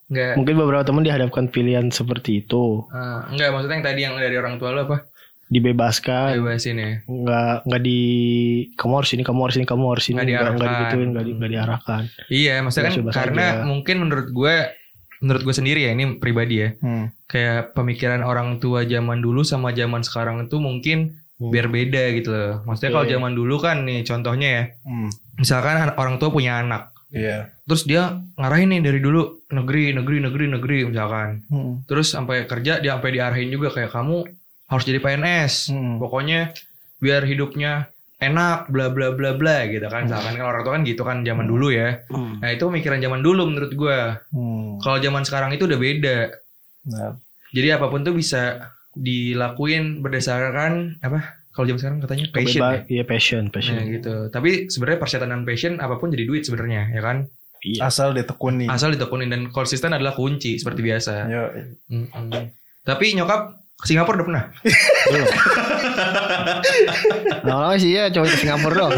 Enggak. 0.06 0.38
mungkin 0.38 0.56
beberapa 0.56 0.86
teman 0.86 1.02
dihadapkan 1.02 1.46
pilihan 1.48 1.90
seperti 1.90 2.40
itu. 2.40 2.86
Ah, 2.90 3.26
enggak, 3.26 3.50
maksudnya 3.50 3.76
yang 3.76 3.86
tadi 3.86 4.00
yang 4.06 4.14
dari 4.16 4.36
orang 4.38 4.56
tua 4.56 4.70
lo 4.70 4.86
apa? 4.86 5.10
Dibebaskan. 5.46 6.38
Bebasin 6.38 6.78
ya. 6.78 6.92
nggak 7.06 7.66
nggak 7.66 7.82
di 7.82 8.00
kamu 8.74 8.94
harus 8.98 9.12
ini 9.14 9.22
kamu 9.22 9.40
harus 9.46 9.56
ini 9.56 9.66
kamu 9.66 9.84
harus 9.90 10.06
ini 10.10 10.16
Nggak 10.16 10.26
nggak 10.26 10.36
nggak 10.36 10.46
diarahkan. 10.58 10.70
digituin 10.78 11.10
nggak 11.10 11.26
di, 11.26 11.32
nggak 11.34 11.52
diarahkan 11.52 12.04
Iya, 12.30 12.54
maksudnya 12.62 12.86
kan 12.86 12.96
karena 13.14 13.46
aja. 13.46 13.64
mungkin 13.66 13.96
menurut 14.02 14.28
gue 14.30 14.56
menurut 15.20 15.42
gue 15.44 15.56
sendiri 15.56 15.86
ya 15.86 15.92
ini 15.92 16.18
pribadi 16.18 16.56
ya. 16.60 16.70
Hmm. 16.80 17.12
Kayak 17.26 17.72
pemikiran 17.74 18.22
orang 18.22 18.58
tua 18.58 18.84
zaman 18.84 19.20
dulu 19.20 19.42
sama 19.42 19.72
zaman 19.72 20.02
sekarang 20.02 20.46
itu 20.46 20.58
mungkin 20.58 21.20
biar 21.36 21.68
beda 21.68 22.16
gitu 22.16 22.32
loh. 22.32 22.64
Maksudnya 22.64 22.92
kalau 22.92 23.06
Iya. 23.08 23.14
zaman 23.20 23.32
dulu 23.36 23.56
kan 23.60 23.84
nih 23.84 24.04
contohnya 24.04 24.48
ya. 24.50 24.64
Hmm. 24.88 25.10
Misalkan 25.36 25.76
an- 25.78 25.96
orang 25.96 26.16
tua 26.16 26.32
punya 26.32 26.60
anak. 26.60 26.96
Iya. 27.12 27.52
Terus 27.64 27.84
dia 27.84 28.20
ngarahin 28.36 28.72
nih 28.72 28.82
dari 28.84 29.00
dulu 29.00 29.44
negeri, 29.52 29.92
negeri, 29.92 30.18
negeri, 30.20 30.46
negeri 30.52 30.78
misalkan. 30.88 31.44
Hmm. 31.48 31.84
Terus 31.88 32.12
sampai 32.12 32.44
kerja 32.44 32.80
dia 32.80 32.96
sampai 32.96 33.12
diarahin 33.16 33.52
juga 33.52 33.72
kayak 33.72 33.92
kamu 33.92 34.24
harus 34.66 34.84
jadi 34.84 35.00
PNS. 35.00 35.76
Hmm. 35.76 35.96
Pokoknya 36.00 36.52
biar 37.00 37.28
hidupnya 37.28 37.92
enak 38.26 38.68
bla 38.68 38.90
bla 38.90 39.12
bla 39.12 39.34
bla 39.34 39.66
gitu 39.66 39.86
kan. 39.86 40.06
Misalkan 40.06 40.34
kan 40.34 40.46
orang 40.46 40.62
tua 40.62 40.74
kan 40.74 40.84
gitu 40.84 41.02
kan 41.02 41.18
zaman 41.22 41.46
dulu 41.46 41.70
ya. 41.70 42.02
Nah, 42.10 42.50
itu 42.50 42.64
pemikiran 42.64 42.98
zaman 42.98 43.22
dulu 43.22 43.46
menurut 43.46 43.72
gua. 43.74 44.20
Hmm. 44.30 44.78
Kalau 44.80 44.98
zaman 44.98 45.22
sekarang 45.22 45.52
itu 45.52 45.64
udah 45.64 45.78
beda. 45.78 46.18
Nah, 46.88 47.14
Jadi 47.50 47.68
apa 47.72 47.88
pun 47.88 48.04
tuh 48.04 48.12
bisa 48.12 48.68
dilakuin 48.92 50.02
berdasarkan 50.02 51.00
apa? 51.00 51.40
Kalau 51.50 51.66
zaman 51.66 51.80
sekarang 51.80 51.98
katanya 52.04 52.26
passion. 52.30 52.60
Beba- 52.60 52.76
ya. 52.76 52.82
iya 52.92 53.04
passion 53.04 53.44
passion 53.48 53.76
Nah, 53.76 53.86
gitu. 53.88 54.16
Tapi 54.28 54.68
sebenarnya 54.68 55.00
persyaratan 55.00 55.32
dan 55.32 55.44
passion 55.44 55.74
apa 55.80 55.96
pun 55.96 56.12
jadi 56.12 56.28
duit 56.28 56.44
sebenarnya, 56.44 56.92
ya 56.92 57.00
kan? 57.00 57.30
Iya. 57.66 57.90
asal 57.90 58.14
ditekuni. 58.14 58.70
Asal 58.70 58.94
ditekunin 58.94 59.26
dan 59.26 59.50
konsisten 59.50 59.90
adalah 59.90 60.14
kunci 60.14 60.62
seperti 60.62 60.86
biasa. 60.86 61.14
Yo, 61.26 61.44
Mm-mm. 61.90 62.30
Tapi 62.86 63.18
nyokap 63.18 63.58
ke 63.86 63.94
Singapura 63.94 64.18
udah 64.18 64.26
pernah? 64.26 64.44
Belum. 65.06 65.30
Lama-lama 67.46 67.78
sih 67.78 67.94
ya 67.94 68.10
coba 68.10 68.26
ke 68.34 68.38
Singapura 68.42 68.74
dong. 68.74 68.98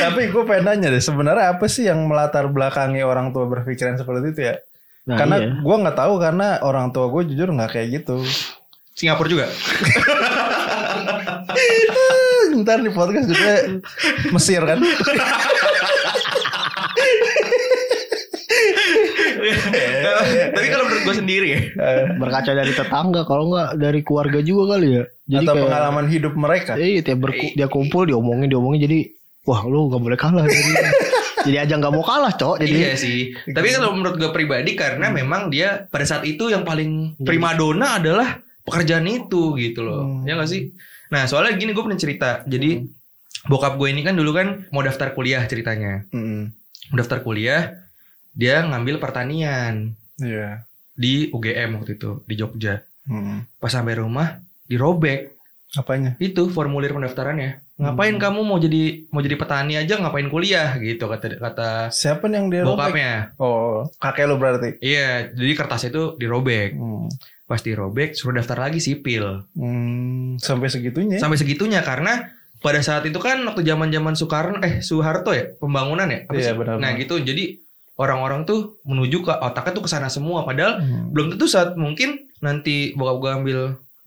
Tapi 0.00 0.32
gue 0.32 0.42
pengen 0.48 0.64
nanya 0.64 0.88
deh, 0.88 1.04
sebenarnya 1.04 1.52
apa 1.52 1.68
sih 1.68 1.84
yang 1.84 2.08
melatar 2.08 2.48
belakangi 2.48 3.04
orang 3.04 3.36
tua 3.36 3.44
berpikiran 3.44 4.00
seperti 4.00 4.32
itu 4.32 4.40
ya? 4.48 4.56
Nah, 5.04 5.20
karena 5.20 5.36
iya. 5.36 5.52
gue 5.60 5.76
nggak 5.84 5.96
tahu 6.00 6.16
karena 6.16 6.64
orang 6.64 6.96
tua 6.96 7.12
gue 7.12 7.28
jujur 7.28 7.52
nggak 7.52 7.76
kayak 7.76 8.00
gitu. 8.00 8.24
Singapura 8.96 9.28
juga. 9.28 9.46
Ntar 12.60 12.80
di 12.80 12.92
podcast 12.92 13.28
juga 13.28 13.52
Mesir 14.32 14.64
kan? 14.64 14.80
Tapi 20.50 20.66
kalau 20.68 20.84
menurut 20.84 21.02
gue 21.02 21.16
sendiri 21.16 21.46
ya. 21.48 21.60
Eh, 21.70 22.04
berkaca 22.16 22.50
dari 22.50 22.72
tetangga 22.72 23.22
kalau 23.22 23.48
nggak 23.48 23.70
dari 23.76 24.00
keluarga 24.00 24.38
juga 24.40 24.74
kali 24.74 24.88
ya. 24.92 25.04
Jadi 25.26 25.44
atau 25.44 25.54
kayak 25.54 25.64
pengalaman 25.66 26.06
hidup 26.06 26.32
mereka. 26.34 26.72
Iya, 26.74 27.00
tiap 27.00 27.18
berku- 27.20 27.54
dia 27.54 27.66
kumpul 27.66 28.04
diomongin 28.04 28.48
diomongin 28.48 28.80
jadi 28.84 28.98
wah 29.42 29.62
lu 29.64 29.88
nggak 29.88 30.02
boleh 30.02 30.18
kalah 30.18 30.44
jadi 30.44 30.72
jadi 31.48 31.56
aja 31.64 31.74
nggak 31.74 31.90
mau 31.90 32.04
kalah 32.04 32.32
cok 32.32 32.60
jadi 32.60 32.74
Iya 32.74 32.92
sih. 32.94 33.18
Tapi 33.48 33.68
kalau 33.72 33.94
menurut 33.94 34.16
gue 34.16 34.30
pribadi 34.30 34.76
karena 34.76 35.08
memang 35.08 35.48
dia 35.48 35.86
pada 35.86 36.04
saat 36.04 36.22
itu 36.22 36.48
yang 36.48 36.62
paling 36.62 37.16
primadona 37.18 37.96
adalah 37.96 38.38
pekerjaan 38.60 39.06
itu 39.06 39.56
gitu 39.56 39.80
loh. 39.80 40.04
Hmm. 40.04 40.28
Ya 40.28 40.36
gak 40.36 40.46
sih? 40.46 40.70
Nah 41.08 41.24
soalnya 41.24 41.56
gini 41.56 41.72
gue 41.72 41.80
pernah 41.80 41.96
cerita. 41.96 42.44
Jadi 42.44 42.84
bokap 43.42 43.74
gue 43.74 43.88
ini 43.88 44.04
kan 44.04 44.12
dulu 44.12 44.30
kan 44.30 44.68
mau 44.68 44.84
daftar 44.84 45.10
kuliah 45.10 45.42
ceritanya. 45.44 46.04
Mm-mm. 46.12 46.52
Mau 46.92 46.96
daftar 46.96 47.18
kuliah 47.20 47.72
dia 48.30 48.62
ngambil 48.62 49.00
pertanian 49.00 49.96
Iya. 50.20 50.64
di 50.92 51.28
UGM 51.28 51.76
waktu 51.76 51.96
itu 51.96 52.20
di 52.22 52.34
Jogja. 52.34 52.84
Mm. 53.04 53.48
Pas 53.56 53.68
sampai 53.68 53.96
rumah 53.96 54.36
dirobek 54.64 55.32
Apanya? 55.72 56.18
itu 56.18 56.46
formulir 56.46 56.90
pendaftarannya. 56.90 57.62
Ngapain 57.74 58.12
Hmm. 58.12 58.20
kamu 58.20 58.40
mau 58.42 58.58
jadi 58.58 59.08
mau 59.08 59.18
jadi 59.18 59.34
petani 59.34 59.74
aja 59.74 59.96
ngapain 59.96 60.28
kuliah 60.28 60.76
gitu 60.76 61.06
kata 61.06 61.40
kata 61.40 61.68
Siapa 61.88 62.28
yang 62.28 62.52
dia 62.52 62.60
robek? 62.60 62.76
bokapnya. 62.92 63.12
Oh, 63.36 63.88
kakek 63.96 64.26
lu 64.26 64.36
berarti. 64.36 64.76
Iya, 64.78 65.32
jadi 65.32 65.52
kertasnya 65.54 65.88
itu 65.88 66.04
dirobek. 66.14 66.74
Hmm. 66.74 67.08
Pas 67.46 67.58
dirobek 67.58 68.12
suruh 68.12 68.36
daftar 68.36 68.60
lagi 68.60 68.78
sipil. 68.78 69.48
Hmm, 69.56 70.36
sampai 70.36 70.68
segitunya. 70.68 71.16
ya? 71.16 71.20
Sampai 71.22 71.40
segitunya 71.40 71.80
karena 71.80 72.28
pada 72.60 72.84
saat 72.84 73.02
itu 73.02 73.16
kan 73.16 73.40
waktu 73.40 73.64
zaman-zaman 73.64 74.12
Soekarno 74.12 74.60
eh 74.60 74.84
Soeharto 74.84 75.32
ya, 75.32 75.48
pembangunan 75.56 76.04
ya. 76.04 76.28
Iya, 76.28 76.52
benar, 76.52 76.76
Nah, 76.76 76.92
gitu. 76.92 77.16
Jadi 77.16 77.64
orang-orang 78.00 78.42
tuh 78.42 78.80
menuju 78.82 79.20
ke 79.20 79.32
otaknya 79.36 79.72
tuh 79.72 79.84
ke 79.84 79.90
sana 79.90 80.08
semua 80.08 80.42
padahal 80.42 80.80
Hmm. 80.80 81.12
belum 81.12 81.36
tentu 81.36 81.44
saat 81.46 81.76
mungkin 81.76 82.16
nanti 82.40 82.96
bokap 82.96 83.16
gue 83.18 83.30
ambil 83.34 83.58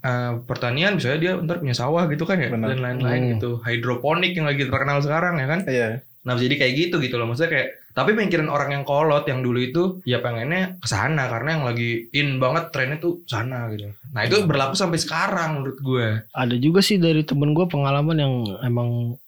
uh, 0.02 0.32
pertanian 0.44 0.98
misalnya 0.98 1.20
dia 1.20 1.32
ntar 1.38 1.62
punya 1.62 1.74
sawah 1.74 2.10
gitu 2.10 2.26
kan 2.26 2.36
ya 2.36 2.50
Benar. 2.50 2.74
dan 2.74 2.80
lain-lain 2.82 3.22
Hmm. 3.22 3.32
gitu 3.32 3.50
hidroponik 3.62 4.34
yang 4.34 4.46
lagi 4.46 4.66
terkenal 4.66 4.98
sekarang 5.00 5.38
ya 5.38 5.46
kan 5.46 5.62
Iya. 5.66 5.90
Nah 6.24 6.34
jadi 6.34 6.56
kayak 6.56 6.74
gitu 6.80 6.96
gitu 6.98 7.16
loh 7.16 7.28
maksudnya 7.28 7.52
kayak 7.52 7.68
tapi 7.94 8.16
pemikiran 8.16 8.48
orang 8.48 8.70
yang 8.72 8.84
kolot 8.84 9.22
yang 9.24 9.40
dulu 9.40 9.60
itu 9.60 9.84
ya 10.02 10.18
pengennya 10.18 10.80
ke 10.80 10.88
sana 10.88 11.28
karena 11.28 11.50
yang 11.54 11.64
lagi 11.64 12.10
in 12.12 12.40
banget 12.40 12.72
trennya 12.72 12.98
tuh 12.98 13.22
sana 13.24 13.70
gitu. 13.70 13.92
Nah 14.10 14.24
itu 14.24 14.42
berlaku 14.42 14.74
sampai 14.74 14.98
sekarang 14.98 15.60
menurut 15.60 15.78
gue. 15.78 16.08
ada 16.26 16.56
juga 16.58 16.80
sih 16.80 16.96
dari 16.96 17.22
temen 17.22 17.52
gue 17.52 17.68
pengalaman 17.68 18.18
yang 18.18 18.34
emang 18.62 19.20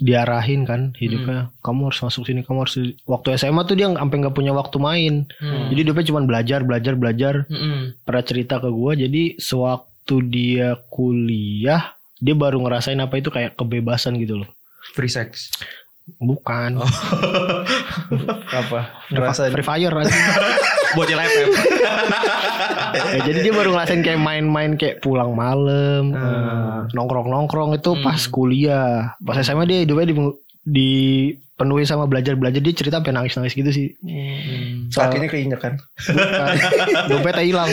diarahin 0.00 0.64
kan 0.64 0.96
hidupnya 0.96 1.52
kamu 1.60 1.86
harus 1.86 2.00
masuk 2.00 2.24
sini 2.24 2.40
kamu 2.40 2.64
harus 2.64 2.74
waktu 3.04 3.36
SMA 3.36 3.62
tuh 3.62 3.76
dia 3.76 3.86
sampai 3.86 4.16
nggak 4.18 4.32
punya 4.32 4.50
waktu 4.50 4.76
main 4.76 5.14
Hmm. 5.36 5.68
jadi 5.68 5.80
hidupnya 5.84 6.04
cuma 6.04 6.20
belajar 6.22 6.60
belajar 6.60 6.94
belajar 6.94 7.34
Mm-mm. 7.46 8.00
pernah 8.02 8.24
cerita 8.24 8.56
ke 8.56 8.66
gue 8.66 8.92
jadi 8.98 9.22
sewaktu 9.36 9.88
dia 10.26 10.68
kuliah 10.88 11.92
dia 12.16 12.32
baru 12.32 12.58
ngerasain 12.58 12.96
apa 12.96 13.14
itu 13.14 13.28
kayak 13.28 13.54
kebebasan 13.54 14.16
gitu 14.16 14.40
loh 14.40 14.48
Free 14.90 15.06
sex. 15.06 15.52
bukan 16.16 16.80
Apa? 18.50 18.80
Ngerasain 19.08 19.52
Free 19.52 19.62
Fire 19.62 19.94
aja. 19.94 20.10
Bocil 20.92 21.14
FF. 21.14 21.48
Ya, 22.90 23.18
jadi 23.24 23.38
dia 23.42 23.52
baru 23.52 23.72
ngerasain 23.72 24.00
kayak 24.00 24.18
main-main 24.18 24.74
kayak 24.74 25.00
pulang 25.00 25.32
malam, 25.32 26.10
Hmm. 26.10 26.18
eh, 26.18 26.78
nongkrong-nongkrong 26.92 27.74
itu 27.74 27.90
Hmm. 27.92 28.02
pas 28.02 28.20
kuliah. 28.26 29.14
Pas 29.18 29.38
SMA 29.38 29.64
dia 29.64 29.82
hidupnya 29.82 30.06
di, 30.10 30.14
dipenuhi 30.60 31.88
sama 31.88 32.04
belajar-belajar 32.04 32.60
dia 32.60 32.74
cerita 32.76 33.00
sampai 33.00 33.16
nangis-nangis 33.16 33.56
gitu 33.56 33.70
sih. 33.72 33.86
Soal 34.92 35.08
kakinya 35.08 35.28
keinjek 35.32 35.60
kan? 35.60 35.74
dompetnya 37.08 37.44
hilang. 37.44 37.70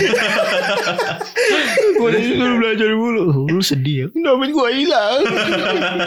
gue 1.98 2.10
disuruh 2.14 2.58
belajar 2.62 2.88
dulu. 2.94 3.26
Lu 3.52 3.62
sedih 3.64 4.06
ya. 4.06 4.08
Dompet 4.14 4.50
gue 4.56 4.70
hilang. 4.72 5.20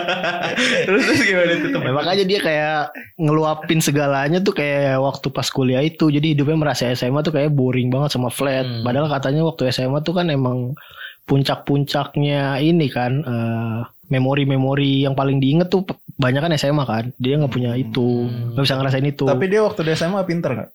terus 0.88 1.02
terus 1.04 1.20
gimana 1.26 1.52
itu 1.58 1.68
Ya, 1.70 1.92
makanya 1.92 2.24
dia 2.24 2.40
kayak 2.40 2.80
ngeluapin 3.18 3.80
segalanya 3.82 4.38
tuh 4.40 4.54
kayak 4.56 5.02
waktu 5.02 5.26
pas 5.34 5.48
kuliah 5.50 5.82
itu. 5.84 6.08
Jadi 6.08 6.32
hidupnya 6.32 6.56
merasa 6.56 6.88
SMA 6.96 7.20
tuh 7.20 7.34
kayak 7.34 7.52
boring 7.52 7.90
banget 7.92 8.16
sama 8.16 8.32
flat. 8.32 8.64
Hmm. 8.64 8.86
Padahal 8.86 9.10
katanya 9.10 9.42
waktu 9.44 9.68
SMA 9.74 10.00
tuh 10.06 10.14
kan 10.16 10.30
emang 10.30 10.72
puncak-puncaknya 11.24 12.40
ini 12.58 12.86
kan 12.86 13.12
eh, 13.20 13.80
memori-memori 14.10 15.02
yang 15.02 15.14
paling 15.14 15.38
diinget 15.38 15.68
tuh 15.68 15.86
banyak 16.16 16.40
kan 16.40 16.52
SMA 16.54 16.84
kan. 16.84 17.04
Dia 17.16 17.38
nggak 17.38 17.50
punya 17.50 17.72
itu, 17.74 18.26
Hmm. 18.26 18.52
nggak 18.52 18.64
bisa 18.64 18.76
ngerasain 18.76 19.06
itu. 19.06 19.24
Tapi 19.24 19.44
dia 19.46 19.60
waktu 19.62 19.80
di 19.82 19.92
SMA 19.92 20.22
pinter 20.24 20.52
gak? 20.56 20.70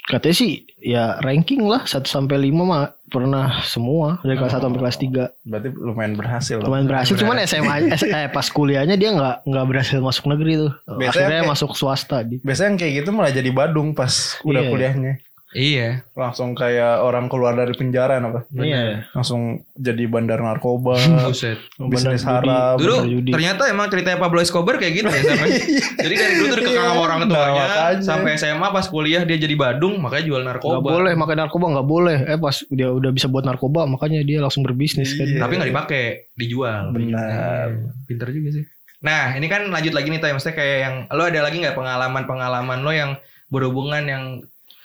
katanya 0.00 0.34
sih 0.34 0.52
ya 0.82 1.22
ranking 1.22 1.70
lah 1.70 1.86
1 1.86 2.02
sampai 2.02 2.34
5 2.40 2.66
mah 2.66 2.98
pernah 3.06 3.62
semua 3.62 4.18
dari 4.26 4.34
kelas 4.34 4.58
1 4.58 4.66
sampai 4.66 4.80
kelas 4.82 4.96
3. 4.98 5.24
Berarti 5.46 5.68
lumayan 5.70 6.14
berhasil. 6.18 6.56
Lumayan 6.58 6.86
berhasil 6.90 7.14
cuman 7.14 7.38
SMA 7.46 7.74
eh, 7.94 8.26
pas 8.26 8.42
kuliahnya 8.42 8.98
dia 8.98 9.14
nggak 9.14 9.46
nggak 9.46 9.66
berhasil 9.70 10.02
masuk 10.02 10.26
negeri 10.26 10.66
tuh. 10.66 10.72
Biasanya 10.90 11.06
Akhirnya 11.30 11.30
kayak- 11.38 11.52
masuk 11.54 11.70
swasta 11.78 12.26
Biasanya 12.26 12.68
yang 12.68 12.78
kayak 12.80 12.92
gitu 12.98 13.08
malah 13.14 13.30
jadi 13.30 13.50
Badung 13.54 13.94
pas 13.94 14.10
udah 14.42 14.62
Iya. 14.66 14.70
kuliahnya. 14.72 15.12
Iya. 15.50 16.06
Langsung 16.14 16.54
kayak 16.54 17.02
orang 17.02 17.26
keluar 17.26 17.52
dari 17.52 17.74
penjara 17.74 18.16
apa? 18.16 18.46
Iya. 18.52 19.02
Langsung 19.10 19.66
jadi 19.74 20.06
bandar 20.06 20.38
narkoba, 20.38 20.94
Buset. 21.26 21.58
bisnis 21.90 22.22
Bandar 22.22 22.42
judi. 22.42 22.50
haram. 22.54 22.76
Dulu 22.78 22.96
judi. 23.04 23.30
ternyata 23.34 23.62
emang 23.66 23.90
ceritanya 23.90 24.18
Pablo 24.18 24.38
Escobar 24.38 24.78
kayak 24.78 24.94
gitu 24.94 25.08
ya 25.10 25.22
sampai. 25.26 25.50
Jadi 26.06 26.14
dari 26.14 26.32
dulu 26.34 26.46
tuh 26.48 26.58
dikekang 26.60 26.86
sama 26.86 27.00
orang 27.02 27.18
Nah, 27.20 27.28
tuanya 27.28 27.64
makanya. 27.66 28.00
sampai 28.00 28.30
SMA 28.34 28.68
pas 28.70 28.86
kuliah 28.86 29.22
dia 29.22 29.36
jadi 29.36 29.54
Badung 29.54 29.98
makanya 29.98 30.24
jual 30.24 30.42
narkoba. 30.42 30.78
Gak 30.78 30.86
boleh 30.86 31.12
makan 31.12 31.36
narkoba 31.38 31.66
nggak 31.76 31.88
boleh. 31.88 32.18
Eh 32.24 32.38
pas 32.38 32.56
dia 32.66 32.88
udah 32.88 33.10
bisa 33.10 33.26
buat 33.26 33.42
narkoba 33.42 33.84
makanya 33.84 34.22
dia 34.22 34.38
langsung 34.38 34.62
berbisnis 34.62 35.12
kan. 35.12 35.26
Iya. 35.26 35.40
Tapi 35.40 35.52
nggak 35.58 35.70
dipakai, 35.70 36.04
dijual. 36.32 36.94
Benar. 36.94 37.74
Iya, 37.74 37.90
Pinter 38.06 38.28
juga 38.30 38.48
sih. 38.54 38.64
Nah, 39.00 39.32
ini 39.32 39.48
kan 39.48 39.64
lanjut 39.66 39.92
lagi 39.92 40.08
nih, 40.08 40.20
Tay. 40.20 40.30
Maksudnya 40.30 40.54
kayak 40.54 40.78
yang 40.78 40.94
lo 41.10 41.24
ada 41.24 41.40
lagi 41.40 41.56
nggak 41.58 41.72
pengalaman-pengalaman 41.74 42.78
lo 42.80 42.92
yang 42.92 43.10
berhubungan 43.48 44.04
yang 44.04 44.24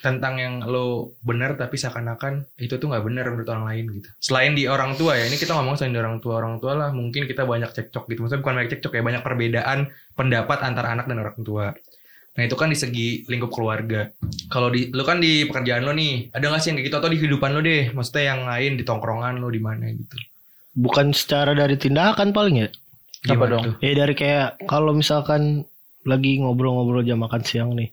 tentang 0.05 0.37
yang 0.37 0.61
lo 0.61 1.17
benar 1.25 1.57
tapi 1.57 1.81
seakan-akan 1.81 2.45
itu 2.61 2.77
tuh 2.77 2.93
nggak 2.93 3.01
benar 3.01 3.25
menurut 3.33 3.49
orang 3.49 3.65
lain 3.73 3.85
gitu. 3.97 4.09
Selain 4.21 4.53
di 4.53 4.69
orang 4.69 4.93
tua 4.93 5.17
ya, 5.17 5.25
ini 5.25 5.41
kita 5.41 5.57
ngomong 5.57 5.81
selain 5.81 5.97
di 5.97 6.01
orang 6.05 6.21
tua 6.21 6.37
orang 6.37 6.61
tua 6.61 6.77
lah, 6.77 6.89
mungkin 6.93 7.25
kita 7.25 7.41
banyak 7.41 7.73
cekcok 7.73 8.05
gitu. 8.13 8.21
Maksudnya 8.21 8.41
bukan 8.45 8.53
banyak 8.61 8.71
cekcok 8.77 8.93
ya, 8.93 9.01
banyak 9.01 9.23
perbedaan 9.25 9.79
pendapat 10.13 10.61
antara 10.61 10.93
anak 10.93 11.09
dan 11.09 11.17
orang 11.25 11.41
tua. 11.41 11.73
Nah 12.35 12.43
itu 12.43 12.53
kan 12.53 12.69
di 12.69 12.77
segi 12.77 13.25
lingkup 13.25 13.49
keluarga. 13.49 14.11
Kalau 14.51 14.69
di 14.69 14.93
lo 14.93 15.01
kan 15.07 15.17
di 15.17 15.49
pekerjaan 15.49 15.81
lo 15.81 15.95
nih, 15.95 16.29
ada 16.35 16.45
nggak 16.51 16.61
sih 16.61 16.69
yang 16.69 16.77
kayak 16.77 16.87
gitu 16.93 16.97
atau 17.01 17.09
di 17.09 17.17
kehidupan 17.17 17.49
lo 17.55 17.61
deh? 17.65 17.89
Maksudnya 17.95 18.23
yang 18.29 18.41
lain 18.45 18.71
di 18.77 18.83
tongkrongan 18.85 19.41
lo 19.41 19.47
di 19.49 19.61
mana 19.63 19.89
gitu? 19.89 20.15
Bukan 20.75 21.15
secara 21.15 21.55
dari 21.55 21.79
tindakan 21.79 22.35
paling 22.35 22.55
ya. 22.61 22.69
Apa 22.69 23.33
Gimana 23.33 23.51
dong? 23.55 23.63
tuh? 23.63 23.73
Ya 23.81 23.93
dari 23.95 24.13
kayak 24.13 24.67
kalau 24.67 24.91
misalkan 24.91 25.65
lagi 26.05 26.37
ngobrol-ngobrol 26.37 27.01
jam 27.01 27.17
makan 27.17 27.41
siang 27.41 27.73
nih. 27.73 27.89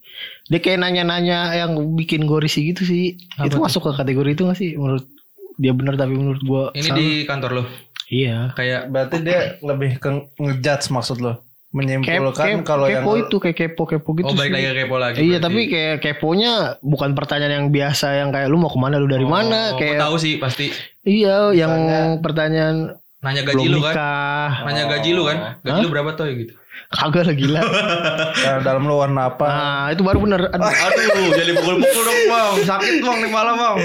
Dia 0.46 0.60
kayak 0.60 0.78
nanya-nanya 0.78 1.56
yang 1.56 1.72
bikin 1.92 2.22
gue 2.22 2.38
risih 2.38 2.70
gitu 2.70 2.84
sih. 2.84 3.16
Apa 3.34 3.48
itu 3.48 3.56
tuh? 3.56 3.62
masuk 3.62 3.82
ke 3.82 3.92
kategori 3.94 4.30
itu 4.30 4.42
gak 4.44 4.54
sih? 4.54 4.70
Menurut 4.74 5.08
dia 5.54 5.72
benar 5.72 5.96
tapi 5.96 6.12
menurut 6.12 6.40
gue 6.40 6.62
Ini 6.74 6.82
salah. 6.86 6.98
di 6.98 7.06
kantor 7.22 7.50
lo, 7.52 7.64
Iya. 8.06 8.52
kayak 8.52 8.80
Berarti 8.86 9.16
dia 9.20 9.40
lebih 9.58 9.90
ke 9.96 10.08
ngejudge 10.36 10.86
maksud 10.88 11.18
lo. 11.18 11.40
Menyimpulkan 11.72 12.36
kayak- 12.36 12.68
kalau 12.68 12.84
yang 12.84 13.00
kepo 13.00 13.12
itu 13.18 13.36
kayak 13.38 13.56
kepo-kepo 13.58 14.08
gitu 14.14 14.28
oh 14.28 14.36
balik 14.36 14.44
sih. 14.44 14.54
lagi 14.54 14.66
ke 14.66 14.74
kepo 14.78 14.96
lagi. 14.98 15.16
Iya 15.16 15.28
berarti. 15.32 15.44
tapi 15.48 15.60
kayak 15.66 15.96
keponya 15.98 16.52
bukan 16.80 17.10
pertanyaan 17.12 17.52
yang 17.54 17.68
biasa 17.70 18.06
yang 18.14 18.28
kayak 18.28 18.44
lu 18.46 18.60
mau 18.60 18.68
ke 18.68 18.76
mana 18.76 18.96
lu 18.96 19.08
dari 19.08 19.24
Oh, 19.24 19.32
mana 19.32 19.72
gua 19.72 19.80
kayak 19.80 19.96
tahu 19.98 20.14
sih 20.16 20.36
pasti 20.36 20.68
iya 21.02 21.48
yang 21.50 21.72
Misalnya- 21.72 22.20
pertanyaan 22.20 22.76
nanya 23.18 23.42
gaji 23.42 23.66
lu 23.66 23.78
kan. 23.78 23.88
nikah 23.88 24.50
Nanya 24.62 24.84
gaji 24.86 25.10
lu 25.10 25.22
kan. 25.24 25.36
Gaji 25.64 25.80
lu 25.80 25.88
berapa 25.88 26.10
tuh 26.12 26.24
gitu. 26.34 26.52
Kagak 26.90 27.24
lah 27.24 27.36
gila 27.36 27.60
Nah, 28.42 28.58
dalam 28.60 28.82
lo 28.84 28.98
warna 28.98 29.30
apa? 29.30 29.46
nah 29.46 29.84
itu 29.90 30.02
baru 30.02 30.18
bener 30.18 30.50
Aduh, 30.50 30.66
Aduh, 30.86 31.28
jadi 31.32 31.52
pukul-pukul 31.54 32.02
dong, 32.02 32.20
Bang. 32.26 32.52
Sakit, 32.64 32.94
Bang, 32.98 33.18
nih 33.20 33.30
malam, 33.30 33.54
Bang. 33.54 33.76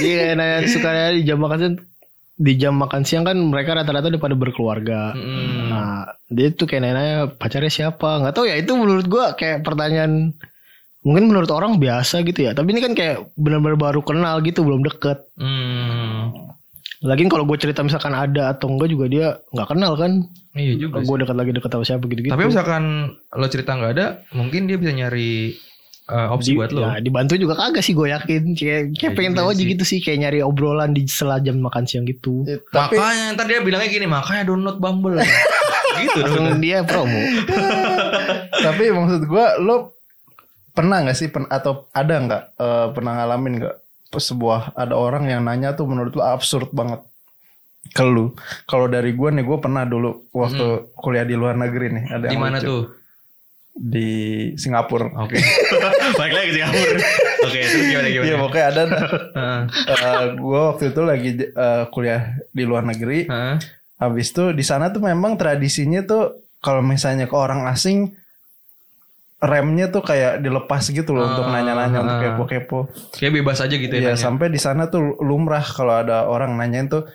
iya 0.00 0.32
nanya 0.32 0.64
suka 0.64 0.88
nanya 0.88 1.12
di 1.12 1.22
jam 1.22 1.38
makan 1.38 1.58
siang 1.58 1.74
di 2.38 2.52
jam 2.54 2.74
makan 2.74 3.02
siang 3.02 3.24
kan 3.26 3.36
mereka 3.36 3.74
rata-rata 3.74 4.08
udah 4.08 4.22
pada 4.22 4.38
berkeluarga 4.38 5.10
Mm-mm. 5.10 5.74
nah 5.74 6.06
dia 6.30 6.54
tuh 6.54 6.64
kayak 6.64 6.82
nanya 6.86 7.06
pacarnya 7.34 7.66
siapa 7.66 8.22
nggak 8.22 8.30
tahu 8.30 8.46
ya 8.46 8.54
itu 8.54 8.78
menurut 8.78 9.10
gua 9.10 9.34
kayak 9.34 9.66
pertanyaan 9.66 10.30
mungkin 11.02 11.30
menurut 11.30 11.48
orang 11.48 11.78
biasa 11.78 12.20
gitu 12.20 12.44
ya. 12.44 12.52
Tapi 12.52 12.74
ini 12.74 12.80
kan 12.84 12.92
kayak 12.92 13.32
benar-benar 13.32 13.78
baru 13.80 14.02
kenal 14.02 14.42
gitu, 14.44 14.60
belum 14.60 14.82
deket. 14.84 15.24
Hmm. 15.40 16.47
Lagian 16.98 17.26
kalau 17.26 17.44
gue 17.44 17.54
cerita 17.56 17.80
misalkan 17.80 18.10
ada 18.10 18.50
atau 18.50 18.66
enggak 18.66 18.90
juga 18.90 19.06
dia 19.06 19.26
nggak 19.48 19.68
kenal 19.68 19.94
kan. 19.94 20.26
Iya 20.52 20.74
juga. 20.76 20.98
Gue 21.00 21.16
dekat 21.18 21.36
lagi 21.36 21.50
dekat 21.52 21.70
sama 21.70 21.84
siapa 21.84 22.04
gitu-gitu. 22.04 22.30
Tapi 22.30 22.44
misalkan 22.44 22.82
lo 23.30 23.46
cerita 23.46 23.70
nggak 23.72 23.92
ada, 23.92 24.06
mungkin 24.32 24.66
dia 24.66 24.74
bisa 24.74 24.90
nyari 24.90 25.54
uh, 26.08 26.34
opsi 26.34 26.52
Di- 26.52 26.58
buat 26.58 26.70
lo. 26.70 26.82
ya, 26.82 26.98
dibantu 26.98 27.34
juga 27.34 27.54
kagak 27.54 27.80
sih 27.80 27.94
gue 27.94 28.10
yakin. 28.10 28.42
Kayak, 28.52 28.82
kayak 28.92 29.02
Ya 29.04 29.10
pengen 29.14 29.32
tahu 29.32 29.46
aja 29.48 29.58
sih. 29.58 29.70
gitu 29.70 29.84
sih 29.84 29.98
kayak 29.98 30.18
nyari 30.20 30.38
obrolan 30.40 30.90
di 30.90 31.06
sela 31.06 31.38
jam 31.38 31.58
makan 31.58 31.86
siang 31.86 32.02
gitu. 32.02 32.42
Ya, 32.42 32.58
tapi 32.68 32.98
Makanya 32.98 33.24
ntar 33.32 33.46
dia 33.46 33.60
bilangnya 33.60 33.88
gini, 33.88 34.06
makanya 34.06 34.42
download 34.44 34.78
Bumble. 34.78 35.22
gitu 36.00 36.18
dong. 36.20 36.58
Dia 36.58 36.82
promo. 36.82 37.14
tapi 38.60 38.90
maksud 38.90 39.22
gua 39.24 39.54
lo 39.56 39.94
pernah 40.70 41.02
nggak 41.02 41.14
sih 41.14 41.28
pen- 41.28 41.46
atau 41.48 41.86
ada 41.90 42.14
nggak 42.16 42.42
eh, 42.54 42.86
pernah 42.90 43.12
ngalamin 43.16 43.54
nggak 43.58 43.76
sebuah 44.10 44.72
ada 44.72 44.94
orang 44.94 45.28
yang 45.28 45.44
nanya 45.44 45.72
tuh 45.72 45.84
menurut 45.84 46.12
lo 46.12 46.24
absurd 46.24 46.72
banget 46.72 47.04
ke 47.88 48.00
lu 48.00 48.32
kalau 48.64 48.84
dari 48.84 49.12
gua 49.12 49.28
nih 49.28 49.42
gua 49.42 49.58
pernah 49.58 49.84
dulu 49.84 50.28
waktu 50.30 50.66
kuliah 50.94 51.22
di 51.22 51.32
luar 51.32 51.54
negeri 51.54 51.86
nih 51.90 52.04
ada 52.10 52.24
Di 52.24 52.32
yang 52.32 52.42
mana 52.42 52.58
tuh? 52.58 52.88
di 53.74 54.08
Singapura 54.54 55.06
Oke. 55.22 55.38
Balik 56.18 56.34
lagi 56.34 56.48
ke 56.48 56.54
Singapura. 56.56 56.98
Oke, 57.46 57.58
terus 57.62 57.84
gimana 57.86 58.08
gimana? 58.10 58.26
Iya 58.26 58.36
pokoknya 58.36 58.66
ada 58.66 58.82
Heeh. 59.38 59.60
eh, 59.86 60.24
gua 60.34 60.60
waktu 60.74 60.84
itu 60.90 61.00
lagi 61.00 61.30
eh, 61.46 61.84
kuliah 61.88 62.22
di 62.50 62.64
luar 62.66 62.82
negeri 62.82 63.30
Heeh. 63.30 63.54
habis 63.96 64.32
itu 64.32 64.50
di 64.50 64.62
sana 64.62 64.88
tuh 64.88 65.00
memang 65.00 65.38
tradisinya 65.38 66.02
tuh 66.02 66.34
kalau 66.58 66.82
misalnya 66.82 67.30
ke 67.30 67.36
orang 67.38 67.70
asing 67.70 68.18
remnya 69.38 69.86
tuh 69.86 70.02
kayak 70.02 70.42
dilepas 70.42 70.82
gitu 70.84 71.14
loh 71.14 71.30
untuk 71.30 71.46
Ah, 71.46 71.52
nanya-nanya 71.54 71.98
untuk 72.02 72.16
ah. 72.16 72.22
kepo-kepo. 72.26 72.78
Kayak 73.14 73.32
bebas 73.38 73.62
aja 73.62 73.70
gitu 73.70 73.90
ya. 73.90 74.00
Iya 74.00 74.12
nanya. 74.12 74.18
sampai 74.18 74.46
di 74.50 74.58
sana 74.58 74.90
tuh 74.90 75.14
lumrah 75.18 75.62
kalau 75.62 75.94
ada 75.94 76.26
orang 76.26 76.58
nanyain 76.58 76.90
tuh 76.90 77.06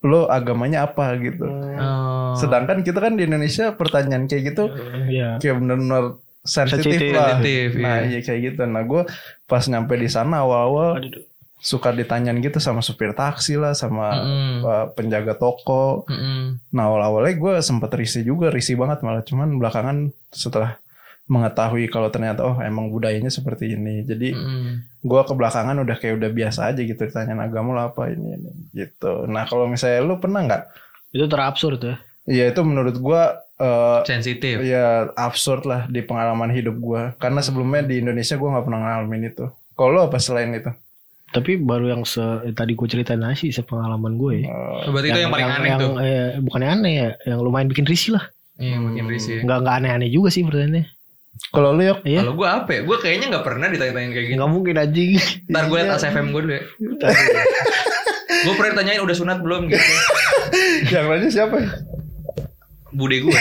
lo 0.00 0.24
agamanya 0.26 0.84
apa 0.84 1.16
gitu. 1.16 1.44
Oh. 1.44 2.32
Sedangkan 2.34 2.80
kita 2.80 2.96
kan 2.96 3.16
di 3.16 3.24
Indonesia 3.24 3.72
pertanyaan 3.72 4.24
kayak 4.24 4.52
gitu 4.52 4.64
Iya. 5.04 5.36
kayak 5.36 5.56
bener-bener 5.58 6.16
sensitif 6.40 6.96
Sensitif. 7.00 7.12
lah. 7.16 7.40
Nah 7.40 7.96
iya. 8.04 8.08
iya 8.08 8.20
kayak 8.20 8.40
gitu. 8.52 8.60
Nah 8.64 8.84
gue 8.84 9.02
pas 9.44 9.64
nyampe 9.64 9.96
di 9.96 10.08
sana 10.08 10.44
awal-awal 10.44 11.00
suka 11.56 11.96
ditanyain 11.96 12.36
gitu 12.40 12.60
sama 12.60 12.84
supir 12.84 13.16
taksi 13.16 13.56
lah 13.56 13.72
sama 13.72 14.12
Mm-mm. 14.12 14.56
uh, 14.60 14.86
penjaga 14.92 15.32
toko. 15.32 16.04
Mm-mm. 16.04 16.60
Nah 16.72 16.84
awal-awalnya 16.88 17.36
gue 17.36 17.54
sempet 17.60 17.88
risih 17.96 18.24
juga, 18.24 18.52
risih 18.52 18.76
banget 18.76 19.00
malah. 19.00 19.24
Cuman 19.24 19.56
belakangan 19.56 20.12
setelah 20.28 20.76
mengetahui 21.24 21.88
kalau 21.88 22.12
ternyata 22.12 22.44
oh 22.44 22.60
emang 22.60 22.92
budayanya 22.92 23.32
seperti 23.32 23.72
ini. 23.72 24.04
Jadi 24.04 24.36
Mm-mm. 24.36 25.00
gue 25.00 25.20
ke 25.24 25.32
belakangan 25.32 25.76
udah 25.80 25.96
kayak 25.96 26.20
udah 26.20 26.30
biasa 26.30 26.68
aja 26.68 26.80
gitu 26.80 27.00
ditanyain 27.00 27.40
agama 27.40 27.72
lo 27.72 27.82
apa 27.88 28.12
ini 28.12 28.36
ini 28.36 28.50
gitu. 28.76 29.24
Nah 29.24 29.48
kalau 29.48 29.64
misalnya 29.64 30.04
lu 30.04 30.20
pernah 30.20 30.44
nggak? 30.44 30.62
Itu 31.12 31.24
terabsurd 31.24 31.80
ya. 31.80 31.96
Iya 32.24 32.44
itu 32.52 32.60
menurut 32.60 32.96
gue 32.96 33.22
eh 33.54 34.00
Sensitif. 34.04 34.60
ya 34.60 35.08
absurd 35.14 35.64
lah 35.64 35.86
di 35.88 36.04
pengalaman 36.04 36.52
hidup 36.52 36.76
gue. 36.76 37.02
Karena 37.16 37.40
sebelumnya 37.40 37.80
di 37.80 38.04
Indonesia 38.04 38.36
gue 38.36 38.48
nggak 38.48 38.64
pernah 38.64 38.80
ngalamin 38.82 39.32
itu. 39.32 39.46
Kalau 39.74 39.90
lu 39.90 40.00
apa 40.04 40.20
selain 40.20 40.52
itu? 40.52 40.68
Tapi 41.34 41.58
baru 41.58 41.90
yang 41.90 42.02
se 42.06 42.22
tadi 42.54 42.76
gue 42.76 42.86
ceritain 42.86 43.18
aja 43.18 43.34
sih 43.34 43.50
sepengalaman 43.50 44.14
gue. 44.14 44.44
ya. 44.44 44.52
Eh, 44.52 44.92
Berarti 44.92 45.08
itu 45.10 45.18
yang 45.18 45.32
paling 45.34 45.48
aneh 45.50 45.66
yang, 45.72 45.80
tuh. 45.82 45.92
eh, 45.98 46.28
bukannya 46.38 46.68
aneh 46.70 46.92
ya, 46.94 47.08
yang 47.26 47.38
lumayan 47.42 47.66
bikin 47.66 47.88
risih 47.88 48.14
lah. 48.14 48.30
Iya, 48.54 48.78
makin 48.78 49.04
risih. 49.10 49.42
Nggak 49.42 49.58
nggak 49.66 49.74
aneh-aneh 49.82 50.10
juga 50.14 50.30
sih 50.30 50.46
pertanyaannya. 50.46 50.84
Kalau 51.50 51.70
lu 51.74 51.82
yuk 51.86 51.98
Iya. 52.02 52.20
Kalau 52.22 52.34
gue 52.34 52.48
apa 52.48 52.70
ya? 52.70 52.80
Gue 52.82 52.96
kayaknya 52.98 53.26
nggak 53.34 53.44
pernah 53.46 53.66
ditanya-tanyain 53.70 54.12
kayak 54.14 54.26
gitu. 54.26 54.36
Nggak 54.38 54.50
mungkin 54.50 54.74
anjing. 54.78 55.10
Ntar 55.50 55.64
gue 55.66 55.76
liat 55.78 55.88
Iya. 55.88 55.96
ASFM 55.98 56.26
gue 56.30 56.40
dulu 56.42 56.54
ya. 56.54 56.62
gue 58.44 58.54
pernah 58.58 58.70
ditanyain 58.74 59.00
udah 59.02 59.16
sunat 59.16 59.38
belum 59.40 59.62
gitu. 59.70 59.84
yang 60.94 61.06
nanya 61.10 61.30
siapa? 61.30 61.56
ya? 61.58 61.70
Bude 62.94 63.16
gue. 63.22 63.38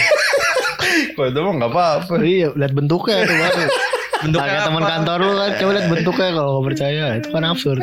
Kalau 1.13 1.27
itu 1.29 1.39
mah 1.41 1.53
nggak 1.57 1.71
apa-apa. 1.73 2.13
iya, 2.25 2.49
lihat 2.53 2.73
bentuknya 2.73 3.25
itu 3.25 3.33
baru. 3.33 3.65
Bentuknya 4.23 4.49
Kayak 4.55 4.65
teman 4.71 4.83
kantor 4.87 5.17
lu 5.19 5.33
kan, 5.35 5.51
coba 5.59 5.71
lihat 5.75 5.87
bentuknya 5.91 6.29
kalau 6.31 6.49
nggak 6.55 6.65
percaya, 6.71 7.03
itu 7.19 7.27
kan 7.27 7.43
absurd. 7.43 7.79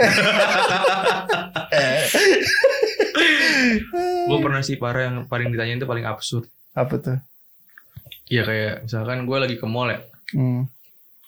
Gue 4.30 4.38
pernah 4.40 4.62
sih 4.64 4.76
parah 4.78 5.02
yang 5.10 5.16
paling 5.26 5.52
ditanyain 5.52 5.78
itu 5.78 5.88
paling 5.88 6.06
absurd. 6.06 6.46
Apa 6.72 6.94
tuh? 6.96 7.18
Iya 8.30 8.42
kayak 8.46 8.74
misalkan 8.86 9.26
gue 9.26 9.36
lagi 9.36 9.56
ke 9.58 9.66
mall 9.66 9.90
ya. 9.90 10.00
Hmm. 10.32 10.70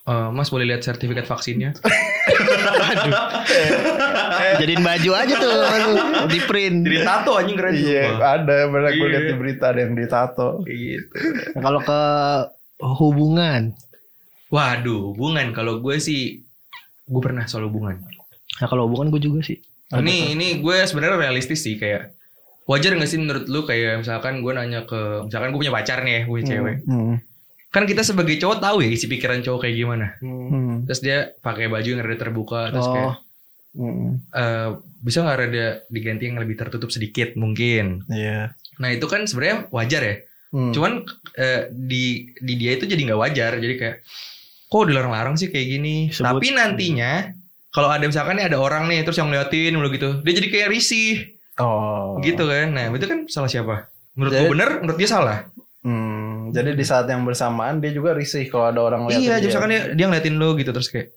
Eh, 0.03 0.29
mas 0.31 0.49
boleh 0.49 0.67
lihat 0.67 0.83
sertifikat 0.83 1.27
vaksinnya? 1.27 1.75
Jadiin 4.59 4.83
baju 4.83 5.11
aja 5.15 5.35
tuh 5.35 5.53
di 6.27 6.39
print. 6.43 6.87
Jadi 6.87 6.99
tato 7.03 7.33
anjing 7.35 7.57
keren 7.57 7.75
Iya, 7.75 8.19
ada 8.19 8.57
benar 8.67 8.91
gue 8.91 8.99
Iya. 8.99 9.07
lihat 9.09 9.25
di 9.25 9.35
berita 9.35 9.65
ada 9.71 9.81
yang 9.81 9.95
ditato. 9.95 10.63
Gitu. 10.63 11.07
Kalau 11.55 11.81
ke 11.81 12.01
hubungan, 12.99 13.75
Waduh, 14.53 15.17
hubungan 15.17 15.51
kalau 15.51 15.81
gue 15.81 15.97
sih 15.97 16.45
gue 17.03 17.23
pernah 17.23 17.47
soal 17.47 17.67
hubungan. 17.67 17.99
nah 18.61 18.69
kalau 18.69 18.85
hubungan 18.85 19.09
gue 19.09 19.23
juga 19.23 19.41
sih. 19.41 19.59
Ini 19.91 20.37
ini 20.37 20.61
gue 20.61 20.77
sebenarnya 20.83 21.17
realistis 21.19 21.65
sih 21.65 21.77
kayak 21.77 22.13
wajar 22.65 22.95
gak 22.95 23.07
sih 23.07 23.19
menurut 23.19 23.45
lu 23.47 23.63
kayak 23.63 24.01
misalkan 24.01 24.39
gue 24.39 24.53
nanya 24.53 24.83
ke 24.83 25.27
misalkan 25.27 25.51
gue 25.51 25.61
punya 25.61 25.73
pacar 25.73 25.99
nih 26.01 26.13
ya, 26.13 26.21
gue 26.23 26.33
punya 26.33 26.47
cewek. 26.49 26.77
Hmm. 26.85 27.15
Kan 27.69 27.85
kita 27.85 28.03
sebagai 28.03 28.37
cowok 28.37 28.59
tahu 28.59 28.77
ya 28.81 28.89
isi 28.89 29.07
pikiran 29.07 29.41
cowok 29.41 29.61
kayak 29.63 29.77
gimana. 29.77 30.07
Hmm. 30.19 30.85
Terus 30.85 31.01
dia 31.01 31.19
pakai 31.37 31.67
baju 31.67 31.89
yang 31.89 32.01
rada 32.01 32.19
terbuka 32.19 32.69
terus 32.69 32.85
Oh. 32.85 32.93
kayak 32.93 33.13
Hmm. 33.73 34.21
eh, 34.29 34.69
bisa 35.01 35.25
nggak 35.25 35.39
rada 35.39 35.67
diganti 35.89 36.29
yang 36.29 36.37
lebih 36.37 36.55
tertutup 36.55 36.93
sedikit 36.93 37.33
mungkin. 37.35 38.05
Iya. 38.07 38.53
Nah 38.77 38.89
itu 38.91 39.07
kan 39.07 39.25
sebenarnya 39.25 39.67
wajar 39.71 40.03
ya. 40.03 40.17
Hmm. 40.53 40.71
Cuman 40.71 40.93
eh, 41.35 41.73
di 41.73 42.05
di 42.37 42.55
dia 42.55 42.77
itu 42.77 42.85
jadi 42.85 43.01
nggak 43.03 43.17
wajar. 43.19 43.57
Jadi 43.57 43.75
kayak 43.75 43.97
kok 44.69 44.85
dilarang-larang 44.85 45.35
sih 45.35 45.49
kayak 45.49 45.67
gini. 45.71 45.97
Sebut- 46.09 46.37
Tapi 46.37 46.53
nantinya 46.53 47.33
kalau 47.69 47.89
ada 47.89 48.05
misalkan 48.05 48.37
nih 48.37 48.53
ada 48.53 48.61
orang 48.61 48.85
nih 48.85 49.01
terus 49.01 49.17
yang 49.17 49.33
ngeliatin 49.33 49.73
mulu 49.73 49.89
gitu, 49.89 50.21
dia 50.21 50.33
jadi 50.35 50.49
kayak 50.51 50.69
risih 50.69 51.32
Oh. 51.57 52.17
gitu 52.21 52.45
kan. 52.45 52.71
Nah 52.71 52.89
itu 52.89 53.05
kan 53.05 53.27
salah 53.27 53.49
siapa? 53.49 53.89
Menurut 54.15 54.33
Jadi- 54.33 54.41
gue 54.41 54.53
bener, 54.53 54.71
menurut 54.81 54.99
dia 54.99 55.11
salah. 55.11 55.39
Hmm. 55.83 56.53
Jadi 56.53 56.77
di 56.77 56.85
saat 56.85 57.05
yang 57.07 57.25
bersamaan 57.25 57.81
dia 57.81 57.91
juga 57.91 58.13
risih 58.13 58.47
kalau 58.47 58.71
ada 58.71 58.81
orang 58.81 59.09
lihat. 59.09 59.19
iya, 59.19 59.35
jadi 59.37 59.47
misalkan 59.49 59.71
dia, 59.71 59.83
dia 59.93 60.07
ngeliatin 60.07 60.37
lo 60.37 60.55
gitu 60.55 60.71
terus 60.71 60.87
kayak 60.87 61.11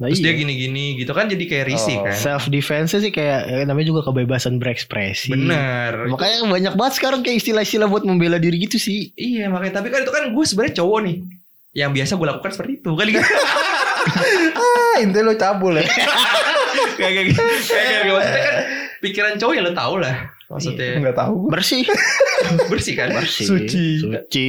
Nah, 0.00 0.08
terus 0.08 0.24
iya. 0.24 0.32
dia 0.32 0.40
gini-gini 0.40 0.96
gitu 0.96 1.12
kan 1.12 1.28
jadi 1.28 1.44
kayak 1.44 1.64
risih 1.68 2.00
Oh. 2.00 2.08
kan. 2.08 2.16
self 2.16 2.48
defense 2.48 2.96
sih 2.96 3.12
kayak 3.12 3.40
ya, 3.46 3.56
namanya 3.62 3.86
juga 3.86 4.00
kebebasan 4.02 4.56
berekspresi. 4.56 5.28
Bener. 5.30 6.08
Makanya 6.08 6.36
banyak 6.42 6.72
banget 6.72 6.94
sekarang 6.96 7.20
kayak 7.20 7.38
istilah-istilah 7.38 7.84
buat 7.84 8.02
membela 8.02 8.40
diri 8.40 8.56
gitu 8.58 8.80
sih. 8.80 9.12
Iya 9.12 9.46
makanya 9.46 9.78
tapi 9.78 9.92
kan 9.92 10.00
itu 10.00 10.08
kan 10.08 10.24
gue 10.26 10.44
sebenarnya 10.44 10.74
cowok 10.80 10.98
nih. 11.04 11.16
Yang 11.76 11.90
biasa 11.94 12.12
gue 12.16 12.26
lakukan 12.26 12.50
seperti 12.50 12.72
itu 12.80 12.90
kan 12.90 13.06
gitu. 13.06 13.20
Ah, 14.56 14.94
intinya 14.98 15.22
lo 15.22 15.34
cabul 15.36 15.76
ya. 15.76 15.84
kayak 16.96 17.12
kayak 17.12 17.26
gitu. 17.28 17.40
Kayak 17.40 17.60
kayak 17.68 18.00
gitu. 18.00 18.12
maksudnya 18.16 18.42
kan 18.42 18.56
pikiran 19.00 19.36
cowok 19.40 19.54
ya 19.56 19.62
lo 19.64 19.72
tau 19.72 19.94
lah. 19.96 20.16
Maksudnya 20.50 20.98
Enggak 20.98 21.16
tahu 21.16 21.34
gue. 21.46 21.50
Bersih. 21.54 21.82
bersih 22.72 22.94
kan? 22.98 23.08
Bersih. 23.14 23.46
Suci. 23.46 23.86
Suci. 24.02 24.48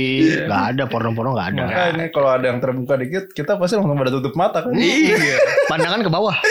Gak 0.50 0.64
ada 0.74 0.84
porno-porno 0.90 1.38
gak 1.38 1.54
ada. 1.54 1.64
Makanya 1.70 2.06
kalau 2.10 2.30
ada 2.34 2.46
yang 2.50 2.58
terbuka 2.58 2.98
dikit, 2.98 3.30
kita 3.38 3.54
pasti 3.62 3.78
langsung 3.78 3.94
pada 4.02 4.10
tutup 4.10 4.34
mata 4.34 4.66
kan. 4.66 4.74
Iya. 4.74 5.38
Pandangan 5.70 6.02
ke 6.02 6.10
bawah. 6.10 6.38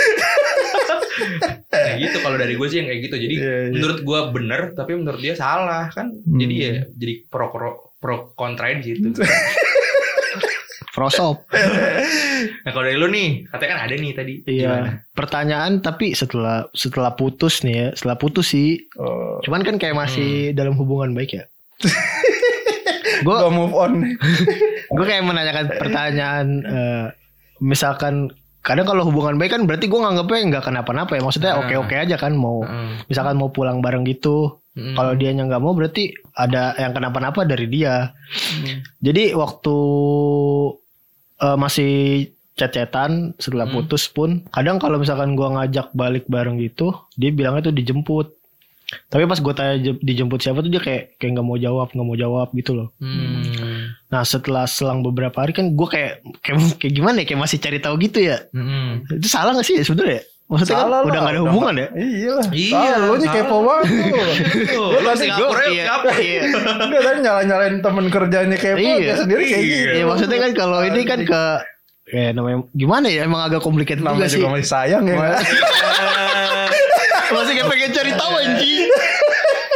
Nah 1.71 1.97
gitu 2.01 2.17
kalau 2.25 2.37
dari 2.41 2.57
gue 2.57 2.67
sih 2.67 2.81
yang 2.81 2.89
kayak 2.89 3.01
gitu. 3.11 3.17
Jadi 3.21 3.35
Iya, 3.37 3.55
iya. 3.69 3.73
menurut 3.77 4.01
gue 4.03 4.21
bener 4.33 4.61
tapi 4.73 4.93
menurut 4.97 5.21
dia 5.21 5.35
salah 5.37 5.93
kan. 5.93 6.11
Jadi 6.17 6.55
ya 6.57 6.73
jadi 6.97 7.15
pro 7.29 7.53
pro 7.53 7.71
pro 8.01 8.33
kontra 8.35 8.73
gitu. 8.81 9.13
Prosop. 11.01 11.37
Nah 12.61 12.73
kalau 12.73 12.85
dari 12.85 12.97
lu 12.97 13.05
nih 13.07 13.45
katanya 13.49 13.71
kan 13.71 13.81
ada 13.85 13.95
nih 13.95 14.13
tadi. 14.13 14.35
Gimana? 14.43 14.53
Iya. 14.53 14.75
Pertanyaan 15.13 15.73
tapi 15.81 16.13
setelah 16.13 16.69
setelah 16.73 17.13
putus 17.13 17.61
nih 17.61 17.73
ya, 17.75 17.89
setelah 17.93 18.17
putus 18.17 18.53
sih. 18.53 18.81
Oh, 18.97 19.41
Cuman 19.41 19.61
kan 19.61 19.77
kayak 19.77 19.93
masih 19.95 20.53
dalam 20.53 20.73
hubungan 20.75 21.13
baik 21.13 21.37
ya. 21.37 21.45
gue 23.21 23.35
gua 23.35 23.53
move 23.53 23.73
on 23.73 24.01
gue 24.97 25.05
kayak 25.05 25.21
menanyakan 25.23 25.67
pertanyaan 25.71 26.47
eh, 26.63 27.05
misalkan 27.61 28.33
kadang 28.61 28.85
kalau 28.85 29.05
hubungan 29.05 29.37
baik 29.37 29.53
kan 29.53 29.65
berarti 29.65 29.89
gue 29.89 29.97
nganggepnya 29.97 30.41
nggak 30.51 30.65
kenapa-napa 30.65 31.17
ya 31.17 31.23
maksudnya 31.23 31.53
Nah. 31.53 31.61
oke 31.61 31.75
oke 31.79 31.95
aja 31.97 32.17
kan 32.17 32.33
mau 32.33 32.61
Heeh. 32.61 33.05
misalkan 33.07 33.37
mau 33.37 33.49
pulang 33.49 33.81
bareng 33.81 34.05
gitu 34.05 34.57
Mm. 34.71 34.95
kalau 34.95 35.19
dianya 35.19 35.43
nggak 35.45 35.59
mau 35.59 35.75
berarti 35.75 36.15
ada 36.31 36.79
yang 36.79 36.95
kenapa-napa 36.95 37.43
dari 37.43 37.67
dia 37.67 38.15
jadi 39.03 39.35
waktu 39.35 39.77
eh, 41.41 41.57
masih 41.57 41.91
chat-chatan 42.53 43.33
setelah 43.37 43.65
Hmm. 43.65 43.75
putus 43.79 44.05
pun 44.07 44.45
kadang 44.49 44.77
kalau 44.77 44.97
misalkan 44.97 45.33
gua 45.33 45.49
ngajak 45.55 45.93
balik 45.93 46.25
bareng 46.27 46.59
gitu 46.59 46.93
dia 47.15 47.31
bilangnya 47.31 47.65
tuh 47.65 47.75
dijemput 47.75 48.37
tapi 49.07 49.23
pas 49.23 49.39
gue 49.39 49.55
tanya 49.55 49.79
je- 49.79 50.03
dijemput 50.03 50.37
siapa 50.37 50.61
tuh 50.61 50.69
dia 50.69 50.79
kayak 50.79 51.15
kayak 51.15 51.31
nggak 51.33 51.47
mau 51.47 51.55
jawab 51.57 51.89
nggak 51.89 52.03
mau 52.05 52.19
jawab 52.19 52.51
gitu 52.53 52.75
loh 52.75 52.89
Hmm. 52.99 53.95
Nah 54.09 54.23
setelah 54.25 54.67
selang 54.67 55.01
beberapa 55.01 55.39
hari 55.39 55.55
kan 55.55 55.71
gue 55.71 55.87
kayak, 55.87 56.13
kayak 56.43 56.59
kayak 56.83 56.93
gimana 56.93 57.23
ya 57.23 57.27
kayak 57.29 57.41
masih 57.41 57.59
cari 57.59 57.79
tahu 57.79 57.95
gitu 58.01 58.19
ya. 58.21 58.43
Mm-mm. 58.51 59.07
Itu 59.15 59.31
salah 59.31 59.55
gak 59.55 59.63
sih 59.63 59.79
ya 59.79 59.87
sebenarnya? 59.87 60.27
Maksudnya 60.51 60.75
kan 60.75 60.83
Salah 60.83 61.01
udah 61.01 61.21
gak 61.21 61.31
ada 61.31 61.41
hubungan 61.41 61.75
ya? 61.75 61.87
Iya 61.95 62.31
lah. 62.35 62.47
Iya, 62.51 62.93
lu 63.01 63.15
nih 63.15 63.29
kepo 63.31 63.57
banget 63.63 63.85
tuh. 63.87 64.03
Tuh, 64.67 64.89
Lu 64.93 64.99
tadi 65.01 65.19
Singapura 65.21 65.47
gua- 65.47 65.63
yuk, 65.63 65.71
iya, 65.71 65.85
siapa? 65.87 66.09
iya. 66.19 66.41
Enggak 66.81 67.01
tadi 67.01 67.19
nyala-nyalain 67.21 67.77
temen 67.79 68.05
kerjanya 68.09 68.57
kepo 68.57 68.79
Iya. 68.83 68.95
dia 68.99 69.15
sendiri 69.17 69.43
kayak 69.45 69.63
Iya. 69.63 69.71
gitu. 69.71 69.95
Ya 69.95 70.05
maksudnya 70.05 70.39
kan 70.41 70.51
kalau 70.53 70.79
ini 70.83 71.01
kan 71.05 71.21
ke 71.23 71.43
ya 72.11 72.35
namanya 72.35 72.59
gimana 72.73 73.07
ya 73.07 73.23
emang 73.23 73.43
agak 73.45 73.61
complicated 73.61 74.03
juga 74.03 74.11
namanya 74.11 74.27
sih. 74.27 74.37
juga 74.37 74.49
masih 74.51 74.67
sayang 74.67 75.03
ya. 75.05 75.15
kan? 75.15 75.31
Masih 77.31 77.53
kayak 77.55 77.69
pengen 77.69 77.91
cari 77.93 78.11
tahu 78.13 78.33
anjing. 78.35 78.91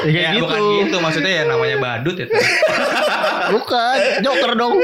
Ya, 0.05 0.11
Ya, 0.11 0.29
gitu. 0.33 0.43
bukan 0.43 0.61
gitu 0.83 0.97
maksudnya 0.99 1.33
ya 1.33 1.45
namanya 1.47 1.77
badut 1.79 2.17
ya. 2.19 2.27
Bukan, 3.53 3.97
joker 4.25 4.53
dong. 4.57 4.75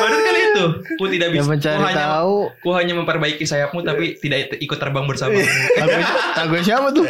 badut 0.00 0.20
kan 0.24 0.34
itu. 0.34 0.64
Ku 0.96 1.04
tidak 1.06 1.28
bisa. 1.36 1.46
mencari 1.46 1.78
ku 1.78 1.86
hanya, 1.86 2.06
tahu. 2.08 2.36
ku 2.64 2.68
hanya 2.74 2.92
memperbaiki 2.96 3.44
sayapmu 3.44 3.84
tapi 3.84 4.18
tidak 4.18 4.56
ikut 4.58 4.78
terbang 4.80 5.04
bersama. 5.06 5.38
Lagu, 5.78 6.00
lagu 6.34 6.54
siapa 6.64 6.88
tuh? 6.90 7.06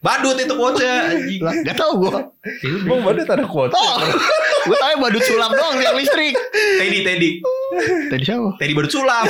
badut 0.00 0.36
itu 0.40 0.54
anjing. 0.56 1.40
Lah, 1.44 1.54
Gak 1.64 1.76
tau 1.76 1.92
gue. 2.00 2.10
Ya 2.64 2.68
udah. 2.72 2.88
Bang 2.88 3.00
badut 3.04 3.28
ada 3.28 3.44
quote. 3.44 3.72
Oh, 3.76 3.96
gue 4.66 4.76
tau 4.76 4.96
badut 4.96 5.22
sulam 5.24 5.50
doang 5.52 5.76
yang 5.80 5.96
listrik. 5.96 6.34
Teddy 6.80 7.00
Teddy. 7.04 7.30
Tadi 8.08 8.22
siapa? 8.24 8.56
Teddy 8.56 8.72
badut 8.72 8.92
sulam. 8.92 9.24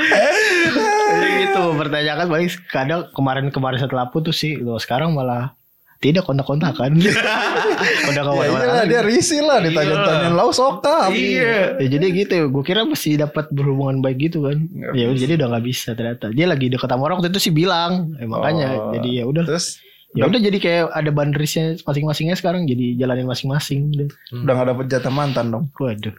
Jadi 0.00 1.28
gitu 1.44 1.62
pertanyakan 1.76 2.26
paling 2.30 2.48
kadang 2.72 3.00
kemarin-kemarin 3.12 3.78
setelah 3.80 4.08
putus 4.08 4.40
sih 4.40 4.56
loh 4.56 4.80
sekarang 4.80 5.12
malah 5.12 5.52
tidak 6.00 6.24
kontak-kontakan 6.24 6.96
udah 6.96 7.12
Ya 8.16 8.22
kawan 8.24 8.44
iyalah 8.48 8.84
dia 8.88 9.00
risih 9.04 9.44
lah 9.44 9.60
ditanya-tanyain. 9.60 10.32
Lau 10.32 10.48
sokap. 10.48 11.12
Iya. 11.12 11.76
ya 11.76 11.86
jadi 11.92 12.06
gitu. 12.08 12.32
Ya 12.32 12.44
gue 12.48 12.64
kira 12.64 12.88
masih 12.88 13.20
dapat 13.20 13.52
berhubungan 13.52 14.00
baik 14.00 14.32
gitu 14.32 14.48
kan. 14.48 14.64
Ya 14.96 15.12
udah 15.12 15.20
jadi 15.20 15.32
udah 15.36 15.46
nggak 15.52 15.64
bisa 15.64 15.92
ternyata. 15.92 16.32
Dia 16.32 16.48
lagi 16.48 16.72
deket 16.72 16.88
sama 16.88 17.04
orang 17.04 17.20
waktu 17.20 17.28
itu 17.30 17.40
sih 17.40 17.52
bilang. 17.52 18.16
Eh, 18.16 18.24
makanya 18.24 18.66
Oh. 18.80 18.92
jadi 18.96 19.22
ya 19.22 19.24
udah. 19.28 19.44
Terus 19.44 19.76
ya 20.12 20.26
udah 20.26 20.40
jadi 20.40 20.58
kayak 20.58 20.84
ada 20.90 21.06
boundariesnya 21.08 21.78
masing-masingnya 21.80 22.34
sekarang 22.34 22.66
jadi 22.66 22.98
jalanin 22.98 23.24
masing-masing 23.24 23.94
udah 23.94 24.06
udah 24.36 24.52
gak 24.52 24.66
dapet 24.68 24.86
jatah 24.88 25.12
mantan 25.12 25.46
dong. 25.48 25.64
waduh 25.72 26.10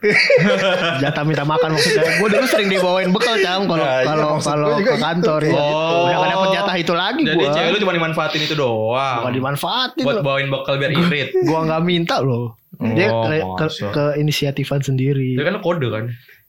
jatah 1.04 1.24
minta 1.24 1.44
makan 1.44 1.76
maksudnya 1.76 2.08
gue 2.16 2.28
dulu 2.30 2.46
sering 2.46 2.70
dibawain 2.70 3.10
bekal 3.10 3.36
cam 3.38 3.66
kalau 3.66 3.84
Nah, 3.84 4.00
kalau 4.06 4.28
maksud 4.34 4.48
kalau 4.48 4.66
gua 4.66 4.80
juga 4.80 4.88
ke 4.88 5.00
kantor 5.02 5.40
gitu. 5.42 5.52
ya 5.52 5.60
Oh. 5.62 6.02
udah 6.02 6.16
gak 6.16 6.32
dapet 6.32 6.50
jatah 6.54 6.76
itu 6.78 6.94
lagi 6.96 7.22
Jadi 7.22 7.36
gue 7.36 7.48
cewek 7.52 7.70
lu 7.70 7.80
cuma 7.80 7.94
dimanfaatin 7.94 8.42
itu 8.42 8.56
doang. 8.56 9.18
Bukan 9.20 9.34
dimanfaatin 9.34 10.04
Buat 10.04 10.16
loh. 10.16 10.24
bawain 10.24 10.48
bekal 10.48 10.74
biar 10.78 10.92
irit. 10.94 11.28
Gua 11.50 11.60
nggak 11.62 11.82
minta 11.82 12.16
loh. 12.20 12.56
Dia 12.96 13.12
Oh, 13.12 13.28
ke, 13.54 13.68
ke, 13.68 13.92
ke 13.92 14.06
inisiatifan 14.16 14.80
sendiri. 14.80 15.36
Itu 15.36 15.44
kan 15.44 15.60
kode 15.60 15.88
kan. 15.88 16.04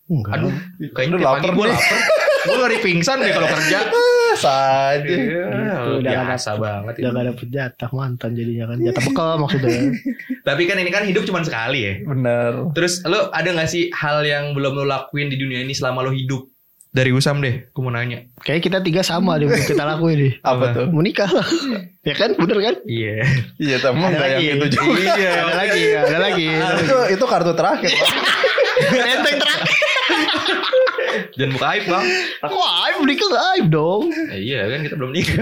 Enggak. 0.08 0.32
Aduh, 0.38 0.52
kayaknya 0.92 1.18
lapar 1.18 1.50
gue 1.50 1.66
lapar. 1.66 1.98
Gue 2.42 2.56
lari 2.58 2.78
pingsan 2.82 3.22
deh 3.22 3.30
kalau 3.30 3.48
kerja. 3.48 3.78
Ah, 3.86 4.34
saja. 4.34 5.04
Gitu, 5.04 5.90
udah 6.02 6.10
nggak 6.10 6.26
biasa 6.34 6.50
banget. 6.58 6.94
Udah 6.98 7.10
itu. 7.10 7.16
gak 7.16 7.26
dapet 7.30 7.48
jatah 7.52 7.90
mantan 7.94 8.30
jadinya 8.34 8.64
kan. 8.72 8.76
Jatah 8.82 9.02
bekal 9.06 9.30
maksudnya. 9.38 9.80
Tapi 10.48 10.62
kan 10.66 10.76
ini 10.80 10.90
kan 10.90 11.02
hidup 11.06 11.22
cuma 11.28 11.44
sekali 11.46 11.78
ya. 11.86 11.92
Bener. 12.02 12.74
Terus 12.74 13.04
lu 13.06 13.30
ada 13.30 13.48
gak 13.54 13.70
sih 13.70 13.92
hal 13.94 14.26
yang 14.26 14.56
belum 14.56 14.72
lu 14.74 14.84
lakuin 14.88 15.30
di 15.30 15.38
dunia 15.38 15.62
ini 15.62 15.72
selama 15.72 16.02
lu 16.02 16.10
hidup? 16.10 16.48
Dari 16.92 17.08
Usam 17.08 17.40
deh, 17.40 17.72
gue 17.72 17.80
mau 17.80 17.88
nanya. 17.88 18.28
Kayak 18.44 18.68
kita 18.68 18.78
tiga 18.84 19.00
sama 19.00 19.40
deh 19.40 19.48
kita 19.48 19.80
lakuin 19.80 20.28
nih. 20.28 20.32
Apa 20.50 20.76
tuh? 20.76 20.86
Menikah 20.92 21.30
lah. 21.30 21.46
ya 22.08 22.12
kan 22.12 22.36
bener 22.36 22.58
kan? 22.60 22.74
Iya. 22.84 23.24
Iya 23.56 23.76
temen 23.80 24.12
Ada 24.12 24.18
gak 24.20 24.28
yang 24.28 24.36
lagi. 24.36 24.52
itu 24.52 24.66
juga. 24.76 25.00
Iya. 25.00 25.32
Ada 25.32 25.54
lagi, 25.56 25.84
ada 25.96 26.18
lagi. 26.20 26.48
itu 26.84 26.96
itu 27.16 27.24
kartu 27.24 27.52
terakhir. 27.56 27.96
Enteng 28.92 29.36
terakhir. 29.40 29.51
Jangan 31.36 31.50
buka 31.56 31.66
aib 31.76 31.84
bang. 31.88 32.06
Aku 32.46 32.56
aib 32.58 32.96
menikah 33.00 33.26
gak 33.32 33.46
aib 33.56 33.66
dong. 33.72 34.02
Eh, 34.12 34.40
iya 34.40 34.68
kan 34.68 34.80
kita 34.84 34.94
belum 34.98 35.12
nikah. 35.12 35.40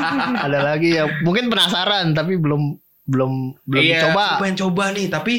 Ada 0.46 0.58
lagi 0.62 0.88
ya 0.96 1.04
mungkin 1.26 1.50
penasaran 1.50 2.14
tapi 2.14 2.38
belum 2.38 2.78
belum 3.10 3.32
belum 3.66 3.82
iya, 3.82 4.10
coba. 4.10 4.38
Gue 4.38 4.42
pengen 4.46 4.58
coba 4.62 4.84
nih, 4.94 5.06
tapi 5.10 5.34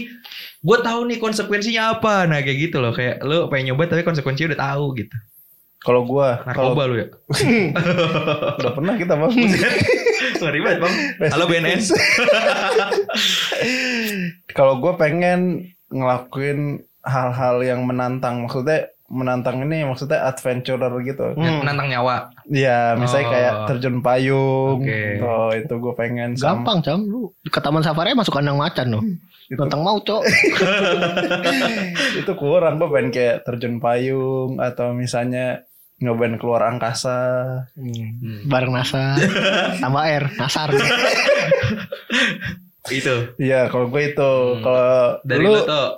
gue 0.60 0.78
tahu 0.84 1.00
nih 1.08 1.18
konsekuensinya 1.20 2.00
apa. 2.00 2.28
Nah 2.28 2.44
kayak 2.44 2.58
gitu 2.70 2.84
loh, 2.84 2.92
kayak 2.92 3.24
lu 3.24 3.48
pengen 3.48 3.74
nyoba 3.74 3.88
tapi 3.88 4.04
konsekuensinya 4.04 4.54
udah 4.56 4.62
tahu 4.62 4.86
gitu. 5.00 5.16
Kalau 5.84 6.08
gua 6.08 6.40
kalau 6.48 6.72
Narkoba 6.72 6.84
lu 6.88 6.96
ya. 6.96 7.08
udah 8.64 8.72
pernah 8.72 8.96
kita 8.96 9.20
bang. 9.20 9.32
Ngeri 10.40 10.60
banget 10.64 10.80
bang. 10.80 10.96
Halo 11.28 11.46
BNN. 11.52 11.80
Kalau 14.56 14.80
gua 14.80 14.96
pengen 14.96 15.68
ngelakuin 15.92 16.88
hal-hal 17.04 17.60
yang 17.68 17.84
menantang, 17.84 18.48
maksudnya 18.48 18.93
menantang 19.14 19.62
ini 19.62 19.86
maksudnya 19.86 20.26
adventurer 20.26 20.90
gitu. 21.00 21.32
Hmm. 21.32 21.62
Menantang 21.62 21.88
nyawa. 21.88 22.34
Iya, 22.44 22.98
misalnya 22.98 23.24
Oh. 23.24 23.32
kayak 23.32 23.54
terjun 23.70 23.98
payung. 24.00 24.78
Oke. 24.82 25.02
Oh, 25.22 25.50
itu 25.52 25.74
gue 25.76 25.94
pengen 25.94 26.34
sama- 26.34 26.66
Gampang 26.66 26.78
cam 26.82 27.00
lu 27.02 27.22
ke 27.44 27.60
taman 27.60 27.80
safari 27.80 28.12
masuk 28.12 28.34
kandang 28.34 28.58
macan 28.58 28.90
loh. 28.90 29.04
Itu, 29.46 29.60
Tentang 29.60 29.82
mau 29.82 30.00
cok. 30.00 30.24
itu 32.20 32.32
kurang 32.34 32.76
gue 32.76 32.90
pengen 32.90 33.10
kayak 33.10 33.38
terjun 33.44 33.78
payung 33.78 34.58
atau 34.58 34.92
misalnya 34.92 35.62
nyobain 36.00 36.36
keluar 36.36 36.66
angkasa. 36.66 37.20
Hmm. 37.72 38.44
Bareng 38.44 38.74
NASA 38.74 39.14
tambah 39.84 40.02
air 40.02 40.24
nasar. 40.36 40.74
Itu. 42.86 43.32
Iya, 43.38 43.70
kalau 43.70 43.88
gue 43.88 44.12
itu 44.12 44.32
Hmm. 44.52 44.60
kalau 44.60 45.00
Dari 45.24 45.40
lu 45.40 45.54
lu 45.54 45.64
tuh. 45.64 45.90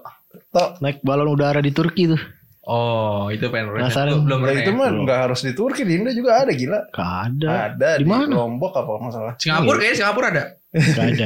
Naik 0.80 1.02
balon 1.02 1.28
udara 1.28 1.58
di 1.58 1.72
Turki 1.72 2.08
tuh. 2.08 2.22
Oh, 2.66 3.30
itu. 3.30 3.46
Penasaran. 3.46 4.10
Lu 4.10 4.26
belum 4.26 4.40
ya 4.42 4.46
pernah 4.50 4.62
itu 4.62 4.72
mah 4.74 4.90
nggak 4.90 5.20
harus 5.30 5.40
di 5.42 5.54
Turki, 5.54 5.86
di 5.86 6.02
Indo 6.02 6.10
juga 6.10 6.42
ada 6.42 6.50
gila. 6.50 6.80
Gak 6.90 7.12
ada. 7.30 7.50
Ada 7.70 7.90
Di 7.98 8.04
di, 8.04 8.10
mana? 8.10 8.34
Lombok 8.36 8.74
apa 8.74 8.90
nggak 8.90 9.14
salah. 9.14 9.34
Singapura 9.38 9.78
kayaknya 9.78 9.98
Singapura 9.98 10.28
ada. 10.34 10.44
Gak 10.74 11.06
ada. 11.08 11.26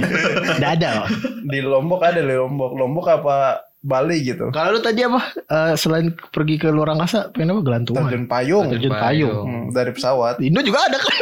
Gak 0.60 0.72
ada. 0.78 0.88
kok. 1.00 1.08
Di 1.48 1.60
Lombok 1.64 2.02
ada 2.04 2.20
di 2.20 2.36
Lombok. 2.36 2.72
Lombok 2.76 3.06
apa 3.08 3.36
Bali 3.80 4.20
gitu. 4.22 4.52
Kalau 4.52 4.76
lu 4.76 4.84
tadi 4.84 5.00
apa? 5.02 5.24
Eh, 5.32 5.74
selain 5.74 6.12
pergi 6.12 6.60
ke 6.60 6.68
luar 6.68 6.92
angkasa, 6.92 7.32
pengen 7.32 7.56
apa? 7.56 7.62
Gelantungan. 7.64 8.04
Terjun 8.06 8.26
payung 8.28 8.68
Terjun 8.76 8.92
payung. 8.94 9.40
Hmm, 9.48 9.66
dari 9.72 9.92
pesawat. 9.96 10.44
Di 10.44 10.52
Indo 10.52 10.60
juga 10.60 10.84
ada 10.84 11.00
kan? 11.00 11.16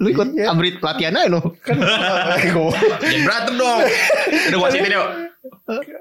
Lu 0.00 0.08
ikut 0.10 0.34
Iya. 0.34 0.50
amrit 0.50 0.82
pelatihan 0.82 1.14
aja 1.14 1.30
lo. 1.30 1.54
Kan 1.62 1.78
gue 2.56 2.72
Jangan 2.98 3.22
berantem 3.22 3.54
dong. 3.54 3.80
Udah 4.50 4.58
wasitin 4.58 4.90
yuk. 4.90 5.08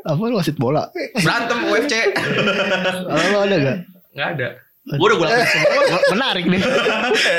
Apa 0.04 0.22
lu 0.28 0.36
wasit 0.36 0.60
bola? 0.60 0.92
Berantem 1.20 1.58
UFC. 1.72 1.94
Lu 3.08 3.38
ada 3.40 3.56
gak? 3.56 3.78
Gak 4.16 4.28
ada. 4.36 4.48
Gue 4.90 5.06
udah 5.06 5.18
gue 5.22 5.28
lakuin 5.30 5.48
semua. 5.48 6.00
Menarik 6.18 6.46
nih. 6.50 6.62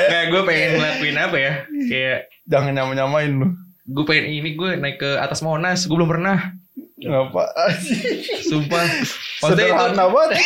Kayak 0.07 0.25
gue 0.31 0.41
pengen 0.47 0.69
ngelakuin 0.79 1.17
apa 1.19 1.37
ya. 1.37 1.53
Kayak 1.89 2.19
jangan 2.47 2.71
nyama-nyamain 2.73 3.31
lu. 3.33 3.47
gue 3.91 4.05
pengen 4.07 4.25
ini 4.31 4.55
gue 4.55 4.79
naik 4.79 4.97
ke 5.03 5.11
atas 5.19 5.43
Monas. 5.43 5.83
Gue 5.85 5.99
belum 5.99 6.09
pernah. 6.09 6.55
Ngapa? 7.01 7.43
Sumpah. 8.45 8.85
Maksudnya 9.41 9.65
itu 9.67 9.73
Sederhana 9.73 10.05
banget. 10.05 10.37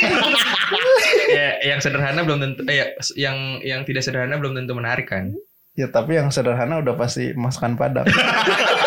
ya, 1.27 1.49
yang 1.67 1.79
sederhana 1.83 2.19
belum 2.23 2.39
tentu 2.41 2.61
eh, 2.71 2.75
ya, 2.79 2.85
yang 3.19 3.59
yang 3.59 3.81
tidak 3.83 4.07
sederhana 4.07 4.39
belum 4.39 4.55
tentu 4.55 4.71
menarik 4.71 5.11
kan. 5.11 5.35
Ya 5.75 5.91
tapi 5.91 6.15
yang 6.15 6.31
sederhana 6.31 6.79
udah 6.79 6.95
pasti 6.95 7.35
masakan 7.35 7.75
Padang. 7.75 8.07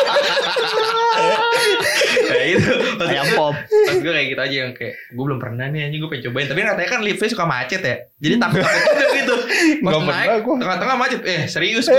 Kayak 2.29 2.47
itu. 2.59 2.73
Ayam 3.03 3.27
pop. 3.35 3.55
maksud 3.55 4.01
gue 4.03 4.13
kayak 4.13 4.29
gitu 4.35 4.41
aja 4.41 4.57
yang 4.67 4.73
kayak 4.77 4.95
gue 4.99 5.25
belum 5.25 5.39
pernah 5.41 5.67
nih 5.71 5.81
anjing 5.89 6.01
gue 6.03 6.11
pengen 6.11 6.25
cobain. 6.31 6.47
Tapi 6.49 6.61
katanya 6.63 6.91
kan 6.91 7.01
liftnya 7.03 7.29
suka 7.31 7.45
macet 7.49 7.83
ya. 7.83 7.97
Jadi 8.19 8.35
takut 8.39 8.61
takut 8.63 8.83
juga 8.89 9.09
gitu. 9.15 9.37
Pas 9.85 9.93
Nggak 9.95 10.07
naik 10.07 10.45
tengah-tengah 10.47 10.97
macet. 10.97 11.21
Eh 11.25 11.43
serius 11.51 11.87
gue. 11.89 11.99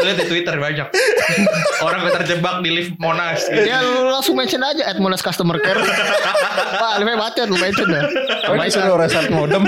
Lihat 0.00 0.16
di 0.20 0.26
Twitter 0.28 0.54
banyak. 0.56 0.88
Orang 1.86 2.00
yang 2.06 2.14
terjebak 2.22 2.56
di 2.64 2.70
lift 2.72 2.94
Monas. 2.96 3.44
Gitu. 3.46 3.66
Ya 3.68 3.82
lu 3.84 4.10
langsung 4.10 4.34
mention 4.38 4.62
aja 4.62 4.82
at 4.86 4.96
Monas 4.98 5.20
Customer 5.20 5.56
Care. 5.60 5.80
Pak, 6.82 6.92
lebih 7.02 7.16
macet 7.18 7.46
lu 7.48 7.58
mention 7.58 7.88
dah. 7.90 8.04
Kan 8.44 8.58
disuruh 8.64 8.96
reset 8.98 9.28
modem. 9.30 9.62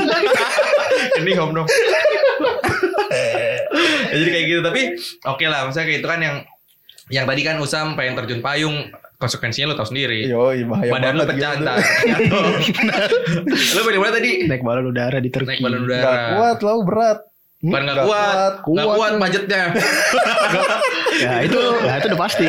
Ini 1.23 1.33
home 1.39 1.53
dong. 1.63 1.69
ya, 4.07 4.15
jadi 4.19 4.31
kayak 4.33 4.45
gitu 4.49 4.61
tapi 4.65 4.83
oke 5.25 5.45
lah 5.47 5.69
maksudnya 5.69 5.87
kayak 5.89 6.01
itu 6.03 6.09
kan 6.09 6.21
yang 6.21 6.37
yang 7.07 7.25
tadi 7.25 7.41
kan 7.47 7.57
Usam 7.63 7.95
pengen 7.95 8.19
terjun 8.19 8.41
payung 8.43 8.91
konsekuensinya 9.17 9.73
lu 9.73 9.77
tahu 9.77 9.89
sendiri. 9.89 10.29
Yoi 10.29 10.65
bahaya 10.65 10.91
Badan 10.93 11.13
lu 11.15 11.23
banget 11.23 11.37
pecah 11.37 11.53
ntar. 11.59 11.77
lu 13.49 13.81
pengen 13.87 14.01
mana 14.01 14.13
tadi? 14.13 14.31
Naik 14.45 14.63
balon 14.63 14.87
udara 14.87 15.19
di 15.19 15.29
Turki. 15.29 15.49
Naik 15.49 15.61
balon 15.61 15.83
Gak 15.83 15.91
udara. 15.91 16.25
kuat 16.35 16.59
lah 16.61 16.77
berat. 16.85 17.19
Bukan 17.57 17.81
nggak 17.83 17.97
Nggak 17.97 18.05
kuat, 18.05 18.27
kuat. 18.29 18.55
nggak 18.69 18.87
Kuat 18.87 18.97
kuat 18.97 19.13
budgetnya. 19.19 19.63
Ya 21.17 21.41
itu, 21.41 21.57
ya 21.81 21.97
itu 21.97 22.13
udah 22.13 22.21
pasti. 22.21 22.45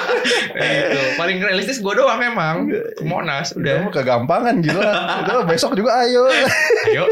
itu 0.56 1.00
paling 1.20 1.44
realistis 1.44 1.76
gue 1.76 1.92
doang 1.92 2.24
emang. 2.24 2.64
Ke 2.72 3.04
Monas 3.04 3.52
Udah 3.52 3.84
udah. 3.84 3.92
kegampangan 3.92 4.64
gila. 4.64 4.80
Udah 5.28 5.44
besok 5.44 5.76
juga 5.76 6.00
ayo. 6.00 6.24
Ayo. 6.88 7.04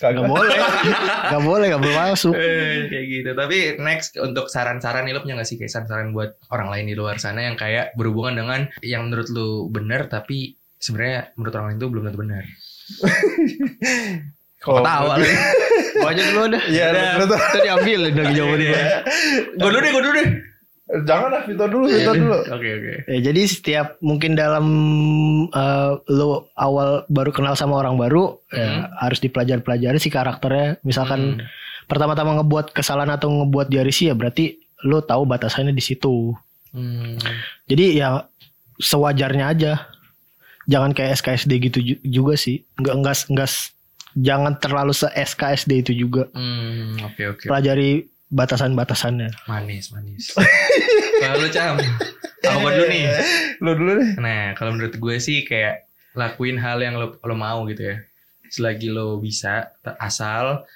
Gak 0.00 0.24
boleh, 0.24 0.56
gak 1.28 1.42
boleh, 1.44 1.66
gak 1.68 1.82
boleh 1.84 1.96
masuk. 2.08 2.32
Eh, 2.32 2.88
kayak 2.88 3.04
gitu. 3.04 3.30
Tapi 3.36 3.56
next 3.76 4.16
untuk 4.16 4.48
saran-saran 4.48 5.04
nih 5.04 5.12
lo 5.12 5.20
punya 5.20 5.36
gak 5.36 5.44
sih 5.44 5.60
kayak 5.60 5.68
saran-saran 5.68 6.16
buat 6.16 6.40
orang 6.48 6.72
lain 6.72 6.84
di 6.88 6.96
luar 6.96 7.20
sana 7.20 7.44
yang 7.44 7.60
kayak 7.60 7.92
berhubungan 7.92 8.40
dengan 8.40 8.60
yang 8.80 9.04
menurut 9.04 9.28
lu 9.28 9.68
bener 9.68 10.08
tapi 10.08 10.56
sebenarnya 10.80 11.36
menurut 11.36 11.52
orang 11.52 11.66
lain 11.68 11.78
itu 11.84 11.88
belum 11.92 12.02
tentu 12.08 12.18
benar. 12.24 12.44
Kalau 14.64 14.80
Ketawa 14.80 15.14
lu. 15.20 15.26
Gua 15.94 16.08
aja 16.10 16.22
dulu 16.26 16.44
dah. 16.48 16.62
Iya, 16.66 16.86
lu 17.20 17.24
tuh. 17.28 17.38
Tadi 17.38 17.68
ambil 17.68 18.00
dari 18.10 18.32
jawaban 18.32 18.60
gua. 18.60 18.80
Gue 19.54 19.68
dulu 19.68 19.78
deh, 19.78 19.90
gue 19.92 20.02
dulu 20.02 20.14
deh. 20.16 20.28
Jangan 20.84 21.28
lah 21.32 21.42
Vito 21.44 21.64
dulu, 21.64 21.84
Vito 21.86 22.12
dulu. 22.12 22.36
Oke 22.44 22.68
oke. 22.70 22.92
Ya, 23.08 23.18
jadi 23.22 23.40
setiap 23.44 23.86
mungkin 24.00 24.36
dalam 24.36 24.66
eh, 25.48 25.90
lo 26.10 26.48
awal 26.54 27.08
baru 27.08 27.30
kenal 27.30 27.56
sama 27.56 27.80
orang 27.80 27.96
baru 27.96 28.36
ya, 28.50 28.92
harus 29.00 29.16
dipelajari-pelajari 29.18 29.96
si 29.96 30.08
karakternya. 30.08 30.76
Misalkan 30.80 31.40
pertama-tama 31.84 32.36
ngebuat 32.36 32.72
kesalahan 32.72 33.12
atau 33.12 33.32
ngebuat 33.32 33.68
dia 33.68 33.80
risih 33.80 34.12
ya 34.12 34.14
berarti 34.14 34.60
lo 34.84 35.00
tahu 35.00 35.24
batasannya 35.24 35.72
di 35.72 35.80
situ. 35.80 36.36
Hmm. 36.72 37.16
Jadi 37.64 37.96
ya 37.96 38.28
sewajarnya 38.76 39.44
aja. 39.46 39.72
Jangan 40.64 40.92
kayak 40.92 41.16
SKSD 41.16 41.52
gitu 41.64 41.78
ju- 41.80 42.02
juga 42.02 42.36
sih. 42.36 42.60
Enggak 42.76 42.94
enggak 43.00 43.16
enggak 43.32 43.50
jangan 44.18 44.58
terlalu 44.58 44.94
se 44.94 45.10
SKSD 45.10 45.86
itu 45.86 45.92
juga. 45.94 46.30
Hmm, 46.34 46.98
oke 47.02 47.22
oke. 47.36 47.44
Pelajari 47.50 48.06
batasan-batasannya. 48.30 49.30
Manis 49.46 49.94
manis. 49.94 50.34
Kalau 51.22 51.48
cam, 51.50 51.78
gue 52.42 52.70
dulu 52.74 52.86
nih? 52.90 53.04
Lu 53.62 53.70
dulu 53.78 53.92
deh. 54.02 54.10
Nah, 54.20 54.52
kalau 54.58 54.76
menurut 54.76 54.92
gue 54.98 55.16
sih 55.16 55.46
kayak 55.46 55.88
lakuin 56.12 56.60
hal 56.60 56.82
yang 56.84 57.00
lo, 57.00 57.16
lo 57.22 57.34
mau 57.38 57.64
gitu 57.70 57.94
ya. 57.94 57.96
Selagi 58.50 58.92
lo 58.92 59.16
bisa, 59.22 59.72
asal 60.02 60.68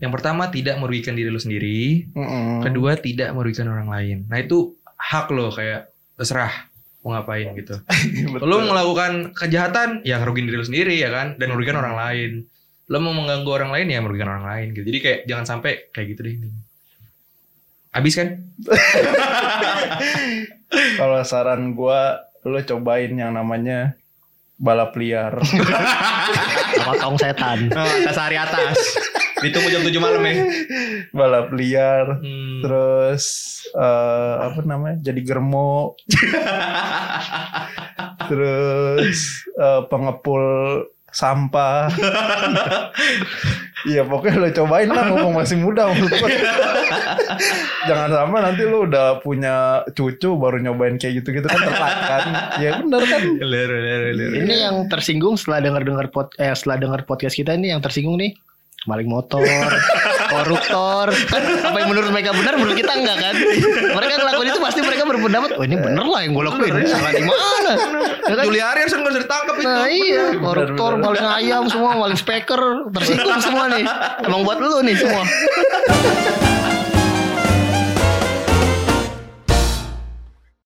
yang 0.00 0.12
pertama 0.12 0.52
tidak 0.52 0.76
merugikan 0.76 1.16
diri 1.16 1.32
lo 1.32 1.40
sendiri, 1.40 2.08
Mm-mm. 2.12 2.60
kedua 2.60 2.96
tidak 3.00 3.32
merugikan 3.32 3.72
orang 3.72 3.88
lain. 3.88 4.16
Nah 4.28 4.40
itu 4.40 4.76
hak 4.96 5.32
lo 5.32 5.48
kayak 5.48 5.88
terserah 6.16 6.68
mau 7.02 7.18
ngapain 7.18 7.50
gitu. 7.58 7.82
Lo 8.46 8.62
melakukan 8.62 9.34
kejahatan 9.34 10.06
ya 10.06 10.22
ngerugiin 10.22 10.46
diri 10.46 10.54
lo 10.54 10.62
sendiri 10.62 10.94
ya 11.02 11.10
kan, 11.10 11.34
dan 11.34 11.50
merugikan 11.50 11.82
orang 11.82 11.98
lain. 11.98 12.30
Lo 12.92 13.00
mau 13.00 13.16
mengganggu 13.16 13.48
orang 13.48 13.72
lain 13.72 13.88
ya 13.88 14.04
merugikan 14.04 14.28
orang 14.28 14.44
lain 14.44 14.66
gitu. 14.76 14.84
Jadi 14.84 14.98
kayak 15.00 15.20
jangan 15.24 15.48
sampai 15.48 15.88
kayak 15.96 16.12
gitu 16.12 16.20
deh. 16.28 16.34
Abis 17.96 18.20
kan? 18.20 18.28
Kalau 21.00 21.24
saran 21.24 21.72
gua 21.72 22.20
lu 22.44 22.60
cobain 22.60 23.16
yang 23.16 23.32
namanya 23.32 23.96
balap 24.60 24.92
liar. 24.94 25.40
Sama 26.78 26.94
tong 27.00 27.16
setan. 27.16 27.68
Oh, 27.76 27.88
atas 28.04 28.18
hari 28.20 28.36
atas. 28.36 28.76
Ditunggu 29.42 29.74
jam 29.74 29.82
7 29.82 29.98
malam 29.98 30.22
ya. 30.22 30.34
balap 31.10 31.50
liar. 31.50 32.22
Hmm. 32.22 32.62
Terus 32.62 33.24
eh, 33.74 34.34
apa 34.52 34.60
namanya? 34.62 35.02
Jadi 35.02 35.20
germo. 35.26 35.98
Terus 38.30 39.42
eh, 39.58 39.82
pengepul 39.90 40.44
sampah. 41.12 41.92
Iya 43.82 44.06
pokoknya 44.06 44.38
lo 44.38 44.48
cobain 44.54 44.88
lah 44.88 45.10
ngomong 45.10 45.42
masih 45.42 45.58
muda. 45.58 45.90
Jangan 47.90 48.08
sampai 48.14 48.38
nanti 48.40 48.62
lo 48.62 48.86
udah 48.86 49.18
punya 49.20 49.82
cucu 49.92 50.38
baru 50.38 50.62
nyobain 50.62 50.96
kayak 50.96 51.22
gitu-gitu 51.22 51.46
kan 51.50 51.60
telat 51.60 51.96
kan. 52.06 52.22
Ya 52.62 52.78
bener 52.78 53.02
kan. 53.06 53.22
Ini 53.42 54.54
yang 54.70 54.86
tersinggung 54.86 55.34
setelah 55.34 55.60
dengar 55.66 55.82
dengar 55.82 56.06
pod 56.14 56.30
eh 56.38 56.54
setelah 56.54 56.78
dengar 56.78 57.00
podcast 57.04 57.34
kita 57.34 57.58
ini 57.58 57.74
yang 57.74 57.82
tersinggung 57.82 58.18
nih 58.22 58.38
maling 58.82 59.06
motor, 59.06 59.42
koruptor. 60.26 61.06
Kan 61.30 61.42
apa 61.70 61.76
yang 61.78 61.88
menurut 61.94 62.10
mereka 62.10 62.34
benar 62.34 62.54
menurut 62.58 62.74
kita 62.74 62.92
enggak 62.98 63.16
kan? 63.20 63.34
Mereka 63.94 64.12
ngelakuin 64.18 64.48
itu 64.50 64.60
pasti 64.60 64.80
mereka 64.82 65.02
berpendapat, 65.06 65.50
"Oh, 65.54 65.62
ini 65.62 65.76
bener 65.78 66.02
lah 66.02 66.20
yang 66.26 66.32
gue 66.34 66.44
lakuin. 66.50 66.72
Salah 66.90 67.12
di 67.14 67.22
mana?" 67.22 67.72
Ya 68.26 68.34
kan? 68.34 68.44
Juliari 68.46 68.78
harusnya 68.82 68.98
nggak 69.02 69.14
ditangkap 69.22 69.54
itu. 69.58 69.66
Nah 69.70 69.86
iya, 69.86 70.24
koruptor, 70.34 70.92
maling 70.98 71.28
ayam 71.42 71.64
semua, 71.70 71.94
maling 71.94 72.18
speaker, 72.18 72.90
tersinggung 72.90 73.38
semua 73.38 73.70
nih. 73.70 73.84
Emang 74.26 74.42
buat 74.42 74.58
lu 74.58 74.82
nih 74.82 74.96
semua. 74.98 75.22